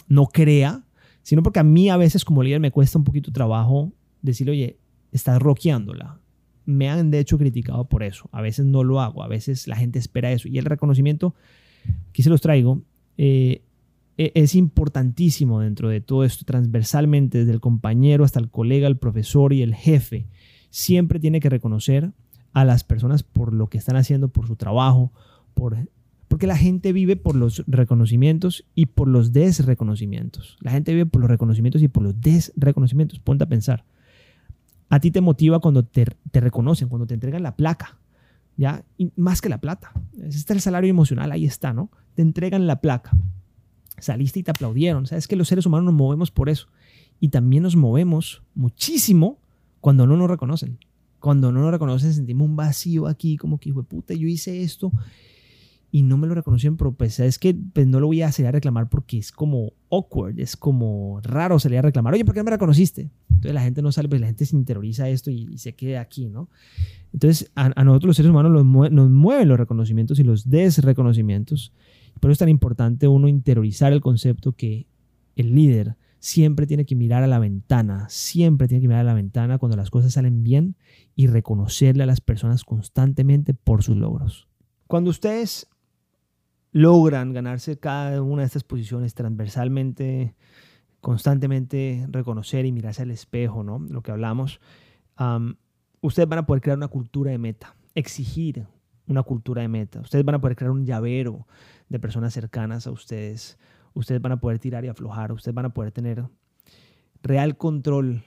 no 0.08 0.28
crea, 0.28 0.84
sino 1.24 1.44
porque 1.44 1.60
a 1.60 1.64
mí 1.64 1.90
a 1.90 1.98
veces 1.98 2.24
como 2.24 2.44
líder 2.44 2.60
me 2.60 2.72
cuesta 2.72 2.98
un 2.98 3.04
poquito 3.04 3.32
trabajo 3.32 3.92
decirle, 4.22 4.52
oye, 4.52 4.80
estás 5.12 5.42
roqueándola. 5.42 6.20
Me 6.66 6.90
han 6.90 7.12
de 7.12 7.20
hecho 7.20 7.38
criticado 7.38 7.88
por 7.88 8.04
eso. 8.04 8.30
A 8.32 8.42
veces 8.42 8.66
no 8.66 8.84
lo 8.84 9.02
hago, 9.02 9.24
a 9.24 9.28
veces 9.28 9.68
la 9.68 9.76
gente 9.76 10.00
espera 10.00 10.32
eso. 10.32 10.48
Y 10.48 10.58
el 10.58 10.66
reconocimiento, 10.66 11.34
aquí 12.10 12.24
se 12.24 12.30
los 12.30 12.42
traigo, 12.42 12.82
eh, 13.18 13.62
e, 14.18 14.32
es 14.36 14.56
importantísimo 14.56 15.62
dentro 15.62 15.90
de 15.90 16.02
todo 16.02 16.24
esto, 16.24 16.46
transversalmente, 16.46 17.40
desde 17.40 17.54
el 17.54 17.62
compañero 17.62 18.24
hasta 18.24 18.40
el 18.40 18.50
colega, 18.50 18.88
el 18.88 18.98
profesor 18.98 19.54
y 19.54 19.62
el 19.62 19.76
jefe. 19.76 20.28
Siempre 20.70 21.20
tiene 21.20 21.40
que 21.40 21.50
reconocer 21.50 22.12
a 22.54 22.66
las 22.66 22.84
personas 22.84 23.24
por 23.24 23.54
lo 23.54 23.68
que 23.68 23.78
están 23.78 23.96
haciendo, 23.96 24.30
por 24.30 24.48
su 24.48 24.56
trabajo, 24.56 25.14
por, 25.54 25.78
porque 26.28 26.48
la 26.48 26.58
gente 26.58 26.94
vive 26.94 27.16
por 27.16 27.36
los 27.36 27.64
reconocimientos 27.68 28.66
y 28.76 28.88
por 28.88 29.08
los 29.08 29.32
desreconocimientos. 29.32 30.58
La 30.62 30.72
gente 30.72 30.94
vive 30.94 31.06
por 31.06 31.22
los 31.22 31.30
reconocimientos 31.30 31.82
y 31.82 31.88
por 31.88 32.04
los 32.04 32.20
desreconocimientos. 32.20 33.20
Ponte 33.20 33.46
a 33.46 33.50
pensar. 33.50 33.86
A 34.90 35.00
ti 35.00 35.12
te 35.12 35.22
motiva 35.22 35.60
cuando 35.60 35.84
te, 35.84 36.06
reconocen, 36.34 36.90
cuando 36.90 37.08
te 37.08 37.14
entregan 37.14 37.44
la 37.44 37.56
placa. 37.56 37.98
¿ya? 38.58 38.84
Más 39.16 39.42
que 39.42 39.50
la 39.50 39.60
plata. 39.60 39.92
Ese 40.18 40.38
está 40.38 40.54
el 40.54 40.62
salario 40.62 40.90
emocional, 40.90 41.32
ahí 41.32 41.46
está, 41.46 41.74
¿no? 41.74 41.92
Te 42.16 42.22
entregan 42.22 42.68
la 42.68 42.82
placa 42.82 43.12
saliste 44.00 44.40
y 44.40 44.44
te 44.44 44.52
aplaudieron. 44.52 45.06
Sabes 45.06 45.28
que 45.28 45.36
los 45.36 45.48
seres 45.48 45.66
humanos 45.66 45.86
nos 45.86 45.94
movemos 45.94 46.32
por 46.32 46.50
eso. 46.50 46.68
Y 47.20 47.30
también 47.30 47.64
nos 47.64 47.76
movemos 47.76 48.44
muchísimo 48.54 49.40
cuando 49.82 50.06
no 50.06 50.18
nos 50.18 50.30
reconocen. 50.30 50.80
Cuando 51.20 51.52
no 51.52 51.62
nos 51.62 51.72
reconocen 51.72 52.14
sentimos 52.14 52.48
un 52.48 52.56
vacío 52.56 53.08
aquí, 53.08 53.38
como 53.38 53.60
que, 53.60 53.70
hijo 53.70 53.82
de 53.82 53.88
puta, 53.88 54.14
yo 54.14 54.28
hice 54.28 54.62
esto 54.62 54.92
y 55.92 56.04
no 56.04 56.18
me 56.18 56.28
lo 56.28 56.36
reconocieron, 56.36 56.78
pero 56.78 56.92
pues 56.94 57.20
es 57.20 57.40
que 57.40 57.56
pues, 57.56 57.88
no 57.88 58.00
lo 58.00 58.08
voy 58.08 58.22
a 58.22 58.28
hacer 58.28 58.46
a 58.46 58.52
reclamar 58.52 58.90
porque 58.90 59.18
es 59.18 59.32
como 59.32 59.74
awkward, 59.90 60.40
es 60.40 60.58
como 60.58 61.22
raro 61.24 61.60
salir 61.60 61.80
a 61.80 61.84
reclamar, 61.84 62.14
oye, 62.14 62.26
¿por 62.26 62.34
qué 62.34 62.42
no 62.42 62.46
me 62.46 62.52
reconociste? 62.52 63.10
Entonces 63.30 63.54
la 63.54 63.62
gente 63.62 63.82
no 63.82 63.92
sale, 63.92 64.10
pues 64.10 64.20
la 64.20 64.28
gente 64.28 64.46
se 64.46 64.56
interioriza 64.56 65.08
esto 65.10 65.32
y, 65.32 65.58
se 65.58 65.76
queda 65.76 66.02
aquí, 66.02 66.28
¿no? 66.28 66.50
Entonces 67.14 67.52
a, 67.56 67.70
nosotros 67.84 68.08
los 68.10 68.16
seres 68.18 68.32
humanos 68.32 68.52
nos 68.66 69.10
mueven 69.10 69.48
los 69.48 69.58
reconocimientos 69.58 70.20
y 70.20 70.24
los 70.24 70.50
desreconocimientos 70.50 71.72
por 72.20 72.30
eso 72.30 72.34
es 72.34 72.40
tan 72.40 72.50
importante 72.50 73.08
uno 73.08 73.28
interiorizar 73.28 73.94
el 73.94 74.02
concepto 74.02 74.54
que 74.54 74.88
el 75.36 75.54
líder 75.54 75.96
siempre 76.20 76.66
tiene 76.66 76.86
que 76.86 76.96
mirar 76.96 77.24
a 77.24 77.28
la 77.28 77.40
ventana, 77.40 78.08
siempre 78.10 78.68
tiene 78.68 78.82
que 78.82 78.88
mirar 78.88 79.02
a 79.02 79.10
la 79.10 79.14
ventana 79.14 79.60
cuando 79.60 79.78
las 79.78 79.92
cosas 79.92 80.14
salen 80.14 80.44
bien 80.44 80.76
y 81.16 81.28
reconocerle 81.28 82.04
a 82.04 82.08
las 82.08 82.22
personas 82.22 82.64
constantemente 82.64 83.54
por 83.54 83.84
sus 83.84 83.98
logros. 83.98 84.48
Cuando 84.88 85.10
ustedes 85.10 85.68
logran 86.78 87.34
ganarse 87.34 87.80
cada 87.80 88.22
una 88.22 88.44
de 88.44 88.46
estas 88.46 88.64
posiciones 88.64 89.16
transversalmente, 89.16 90.36
constantemente 91.02 92.06
reconocer 92.12 92.68
y 92.68 92.72
mirarse 92.72 93.02
al 93.02 93.10
espejo, 93.10 93.64
¿no? 93.64 93.80
Lo 93.80 94.04
que 94.04 94.12
hablamos, 94.12 94.60
ustedes 96.02 96.30
van 96.30 96.40
a 96.40 96.46
poder 96.46 96.62
crear 96.62 96.78
una 96.78 96.88
cultura 96.88 97.32
de 97.32 97.40
meta, 97.40 97.76
exigir 97.96 98.68
una 99.08 99.24
cultura 99.24 99.64
de 99.64 99.70
meta. 99.70 100.02
Ustedes 100.02 100.24
van 100.24 100.36
a 100.36 100.42
poder 100.42 100.56
crear 100.56 100.72
un 100.72 100.86
llavero 100.86 101.48
de 101.90 102.00
personas 102.00 102.34
cercanas 102.34 102.86
a 102.86 102.92
ustedes. 102.92 103.58
Ustedes 103.96 104.22
van 104.22 104.34
a 104.34 104.40
poder 104.40 104.60
tirar 104.60 104.86
y 104.86 104.90
aflojar. 104.90 105.32
Ustedes 105.32 105.56
van 105.56 105.66
a 105.66 105.74
poder 105.74 105.92
tener 105.92 106.26
real 107.24 107.58
control 107.58 108.24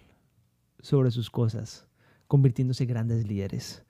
sobre 0.81 1.13
sus 1.13 1.31
cosas, 1.31 1.87
convirtiéndose 2.27 2.83
en 2.83 2.89
grandes 2.89 3.29
líderes. 3.29 3.85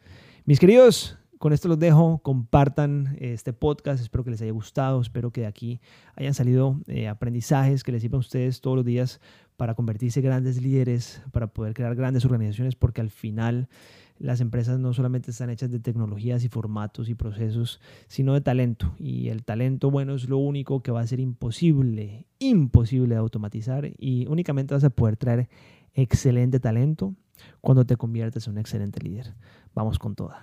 Mis 0.45 0.61
queridos, 0.61 1.17
con 1.41 1.55
esto 1.55 1.69
los 1.69 1.79
dejo. 1.79 2.19
Compartan 2.19 3.17
este 3.19 3.55
podcast. 3.55 4.03
Espero 4.03 4.23
que 4.25 4.31
les 4.31 4.43
haya 4.43 4.53
gustado. 4.53 5.01
Espero 5.01 5.31
que 5.31 5.41
de 5.41 5.47
aquí 5.47 5.81
hayan 6.15 6.35
salido 6.35 6.79
eh, 6.87 7.09
aprendizajes 7.09 7.83
que 7.83 7.93
les 7.93 8.03
sirvan 8.03 8.19
a 8.19 8.21
ustedes 8.21 8.61
todos 8.61 8.77
los 8.77 8.85
días 8.85 9.23
para 9.57 9.75
convertirse 9.75 10.21
en 10.21 10.27
grandes 10.27 10.61
líderes, 10.61 11.23
para 11.33 11.47
poder 11.47 11.73
crear 11.73 11.95
grandes 11.95 12.27
organizaciones, 12.27 12.77
porque 12.77 13.01
al 13.01 13.09
final 13.09 13.71
las 14.19 14.43
empresas 14.43 14.79
no 14.79 14.93
solamente 14.93 15.31
están 15.31 15.49
hechas 15.49 15.71
de 15.71 15.81
tecnologías 15.81 16.45
y 16.45 16.51
formatos 16.51 17.09
y 17.09 17.15
procesos, 17.15 17.81
sino 18.07 18.35
de 18.35 18.43
talento. 18.43 18.95
Y 18.99 19.29
el 19.29 19.43
talento 19.43 19.91
bueno 19.91 20.17
es 20.17 20.29
lo 20.29 20.37
único 20.37 20.83
que 20.83 20.93
va 20.93 21.01
a 21.01 21.07
ser 21.07 21.21
imposible, 21.21 22.27
imposible 22.39 23.15
de 23.15 23.19
automatizar 23.19 23.91
y 23.97 24.27
únicamente 24.27 24.75
vas 24.75 24.85
a 24.85 24.91
poder 24.91 25.17
traer 25.17 25.49
excelente 25.95 26.61
talento 26.61 27.15
cuando 27.63 27.87
te 27.87 27.97
conviertes 27.97 28.47
en 28.47 28.53
un 28.53 28.59
excelente 28.59 29.01
líder. 29.03 29.35
Vamos 29.75 29.99
con 29.99 30.15
toda. 30.15 30.43